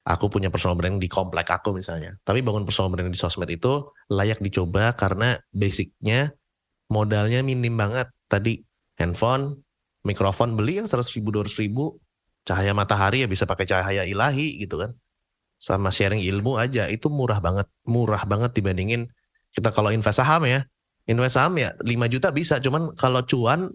Aku 0.08 0.32
punya 0.32 0.48
personal 0.48 0.80
branding 0.80 1.04
di 1.04 1.12
komplek 1.12 1.48
aku 1.52 1.76
misalnya. 1.76 2.16
Tapi 2.24 2.40
bangun 2.40 2.64
personal 2.64 2.92
branding 2.92 3.12
di 3.12 3.20
sosmed 3.20 3.52
itu 3.52 3.84
layak 4.08 4.40
dicoba 4.40 4.96
karena 4.96 5.36
basicnya 5.52 6.32
modalnya 6.88 7.44
minim 7.44 7.76
banget. 7.76 8.08
Tadi 8.32 8.64
handphone, 8.96 9.67
mikrofon 10.08 10.56
beli 10.56 10.80
yang 10.80 10.88
100 10.88 11.04
ribu, 11.20 11.36
200 11.36 11.52
ribu, 11.60 12.00
cahaya 12.48 12.72
matahari 12.72 13.22
ya 13.22 13.28
bisa 13.28 13.44
pakai 13.44 13.68
cahaya 13.68 14.08
ilahi 14.08 14.64
gitu 14.64 14.80
kan. 14.80 14.96
Sama 15.60 15.92
sharing 15.92 16.24
ilmu 16.24 16.56
aja, 16.56 16.88
itu 16.88 17.12
murah 17.12 17.44
banget. 17.44 17.68
Murah 17.84 18.24
banget 18.24 18.56
dibandingin 18.56 19.12
kita 19.52 19.76
kalau 19.76 19.92
invest 19.92 20.24
saham 20.24 20.48
ya. 20.48 20.64
Invest 21.12 21.36
saham 21.36 21.60
ya 21.60 21.76
5 21.84 22.14
juta 22.14 22.32
bisa, 22.32 22.64
cuman 22.64 22.96
kalau 22.96 23.26
cuan, 23.28 23.68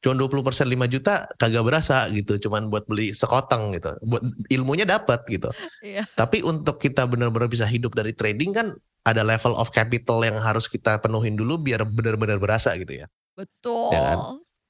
cuan 0.00 0.16
20% 0.16 0.70
5 0.70 0.86
juta 0.88 1.28
kagak 1.36 1.64
berasa 1.66 2.08
gitu. 2.14 2.40
Cuman 2.40 2.72
buat 2.72 2.88
beli 2.88 3.12
sekoteng 3.12 3.76
gitu. 3.76 3.92
Buat 4.06 4.22
ilmunya 4.48 4.88
dapat 4.88 5.26
gitu. 5.28 5.50
Iya. 5.84 6.06
Tapi 6.16 6.40
untuk 6.46 6.80
kita 6.80 7.04
benar-benar 7.04 7.50
bisa 7.50 7.68
hidup 7.68 7.92
dari 7.92 8.16
trading 8.16 8.54
kan 8.56 8.70
ada 9.06 9.22
level 9.22 9.54
of 9.54 9.70
capital 9.70 10.22
yang 10.22 10.38
harus 10.38 10.66
kita 10.66 10.98
penuhin 10.98 11.34
dulu 11.38 11.58
biar 11.58 11.86
benar-benar 11.86 12.38
berasa 12.38 12.74
gitu 12.78 13.02
ya. 13.02 13.06
Betul. 13.34 13.94
Ya 13.94 14.00
kan? 14.14 14.18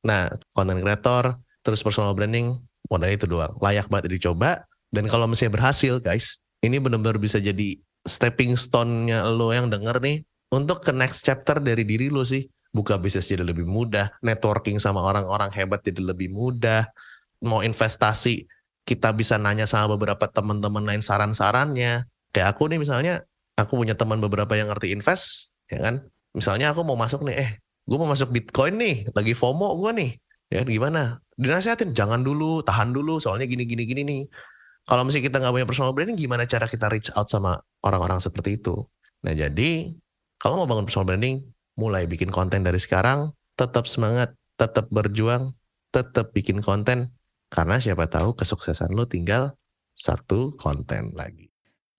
Nah, 0.06 0.30
content 0.54 0.78
creator, 0.78 1.34
terus 1.66 1.82
personal 1.82 2.14
branding, 2.14 2.54
modal 2.86 3.10
itu 3.10 3.26
doang. 3.26 3.58
Layak 3.58 3.90
banget 3.90 4.14
dicoba. 4.14 4.62
Dan 4.86 5.10
kalau 5.10 5.26
misalnya 5.26 5.58
berhasil, 5.58 5.98
guys, 5.98 6.38
ini 6.62 6.78
benar-benar 6.78 7.18
bisa 7.18 7.42
jadi 7.42 7.74
stepping 8.06 8.54
stone-nya 8.54 9.26
lo 9.26 9.50
yang 9.50 9.66
denger 9.66 9.98
nih 9.98 10.22
untuk 10.54 10.78
ke 10.78 10.94
next 10.94 11.26
chapter 11.26 11.58
dari 11.58 11.82
diri 11.82 12.06
lo 12.06 12.22
sih. 12.22 12.46
Buka 12.70 13.00
bisnis 13.00 13.26
jadi 13.26 13.42
lebih 13.42 13.66
mudah, 13.66 14.14
networking 14.22 14.78
sama 14.78 15.02
orang-orang 15.02 15.50
hebat 15.50 15.82
jadi 15.82 16.12
lebih 16.12 16.30
mudah. 16.30 16.86
Mau 17.42 17.64
investasi, 17.64 18.46
kita 18.86 19.10
bisa 19.16 19.40
nanya 19.40 19.66
sama 19.66 19.96
beberapa 19.96 20.28
teman-teman 20.30 20.84
lain 20.86 21.02
saran-sarannya. 21.02 22.06
Kayak 22.30 22.48
aku 22.54 22.68
nih 22.68 22.78
misalnya, 22.78 23.24
aku 23.56 23.80
punya 23.80 23.96
teman 23.96 24.20
beberapa 24.20 24.54
yang 24.54 24.68
ngerti 24.68 24.92
invest, 24.92 25.50
ya 25.72 25.82
kan? 25.82 26.04
Misalnya 26.36 26.76
aku 26.76 26.84
mau 26.84 27.00
masuk 27.00 27.24
nih, 27.24 27.36
eh 27.40 27.50
gue 27.86 27.96
mau 27.96 28.10
masuk 28.10 28.34
Bitcoin 28.34 28.74
nih, 28.76 28.96
lagi 29.14 29.32
FOMO 29.32 29.78
gue 29.78 29.90
nih. 29.94 30.10
Ya 30.50 30.62
kan, 30.62 30.68
gimana? 30.70 31.02
Dinasehatin 31.38 31.94
jangan 31.94 32.22
dulu, 32.22 32.62
tahan 32.62 32.90
dulu 32.90 33.22
soalnya 33.22 33.46
gini 33.46 33.62
gini 33.66 33.82
gini 33.86 34.02
nih. 34.02 34.22
Kalau 34.86 35.02
misalnya 35.02 35.26
kita 35.26 35.36
nggak 35.42 35.54
punya 35.54 35.66
personal 35.66 35.90
branding, 35.94 36.18
gimana 36.18 36.46
cara 36.46 36.70
kita 36.70 36.86
reach 36.86 37.10
out 37.18 37.26
sama 37.26 37.58
orang-orang 37.82 38.22
seperti 38.22 38.58
itu? 38.58 38.86
Nah 39.26 39.34
jadi 39.34 39.90
kalau 40.38 40.62
mau 40.62 40.66
bangun 40.70 40.86
personal 40.86 41.10
branding, 41.10 41.42
mulai 41.74 42.06
bikin 42.06 42.30
konten 42.30 42.62
dari 42.62 42.78
sekarang, 42.78 43.34
tetap 43.58 43.90
semangat, 43.90 44.38
tetap 44.54 44.86
berjuang, 44.94 45.58
tetap 45.90 46.30
bikin 46.30 46.62
konten. 46.62 47.10
Karena 47.50 47.82
siapa 47.82 48.06
tahu 48.06 48.38
kesuksesan 48.38 48.94
lo 48.94 49.10
tinggal 49.10 49.58
satu 49.94 50.54
konten 50.54 51.14
lagi. 51.18 51.50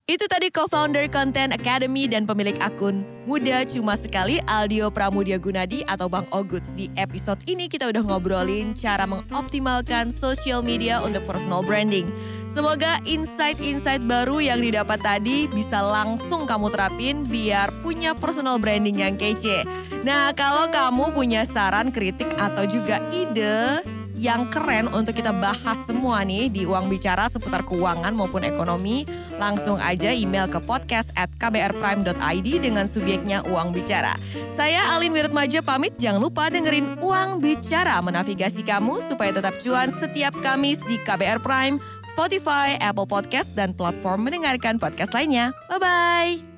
Itu 0.07 0.23
tadi 0.31 0.47
co-founder 0.47 1.11
Content 1.11 1.51
Academy 1.51 2.07
dan 2.07 2.23
pemilik 2.23 2.55
akun 2.63 3.03
Muda 3.27 3.67
Cuma 3.67 3.91
Sekali 3.99 4.39
Aldio 4.47 4.87
Pramudia 4.87 5.35
Gunadi 5.35 5.83
atau 5.83 6.07
Bang 6.07 6.23
Ogut. 6.31 6.63
Di 6.79 6.87
episode 6.95 7.43
ini 7.43 7.67
kita 7.67 7.91
udah 7.91 8.07
ngobrolin 8.07 8.71
cara 8.71 9.03
mengoptimalkan 9.03 10.07
social 10.07 10.63
media 10.63 11.03
untuk 11.03 11.27
personal 11.27 11.59
branding. 11.59 12.07
Semoga 12.47 13.03
insight-insight 13.03 14.07
baru 14.07 14.39
yang 14.39 14.63
didapat 14.63 15.03
tadi 15.03 15.51
bisa 15.51 15.83
langsung 15.83 16.47
kamu 16.47 16.71
terapin 16.71 17.27
biar 17.27 17.67
punya 17.83 18.15
personal 18.15 18.63
branding 18.63 19.03
yang 19.03 19.19
kece. 19.19 19.67
Nah 20.07 20.31
kalau 20.39 20.71
kamu 20.71 21.11
punya 21.11 21.43
saran, 21.43 21.91
kritik 21.91 22.31
atau 22.39 22.63
juga 22.63 23.03
ide 23.11 23.83
yang 24.17 24.49
keren 24.49 24.89
untuk 24.91 25.13
kita 25.13 25.31
bahas 25.31 25.77
semua 25.85 26.25
nih 26.25 26.49
di 26.49 26.65
Uang 26.65 26.89
Bicara 26.89 27.29
seputar 27.29 27.63
keuangan 27.63 28.11
maupun 28.11 28.41
ekonomi, 28.43 29.05
langsung 29.37 29.77
aja 29.77 30.09
email 30.09 30.49
ke 30.49 30.57
podcast 30.65 31.13
at 31.13 31.29
kbrprime.id 31.37 32.47
dengan 32.59 32.89
subjeknya 32.89 33.45
Uang 33.47 33.71
Bicara. 33.71 34.17
Saya 34.49 34.91
Alin 34.97 35.13
Wiratmaja 35.13 35.61
pamit, 35.61 35.93
jangan 36.01 36.19
lupa 36.19 36.49
dengerin 36.49 36.97
Uang 36.99 37.39
Bicara 37.39 38.01
menavigasi 38.01 38.65
kamu 38.65 38.99
supaya 39.05 39.29
tetap 39.29 39.61
cuan 39.61 39.93
setiap 39.93 40.33
Kamis 40.41 40.81
di 40.89 40.97
KBR 41.05 41.39
Prime, 41.39 41.77
Spotify, 42.03 42.75
Apple 42.81 43.05
Podcast, 43.05 43.53
dan 43.53 43.77
platform 43.77 44.25
mendengarkan 44.25 44.81
podcast 44.81 45.13
lainnya. 45.13 45.53
Bye-bye! 45.69 46.56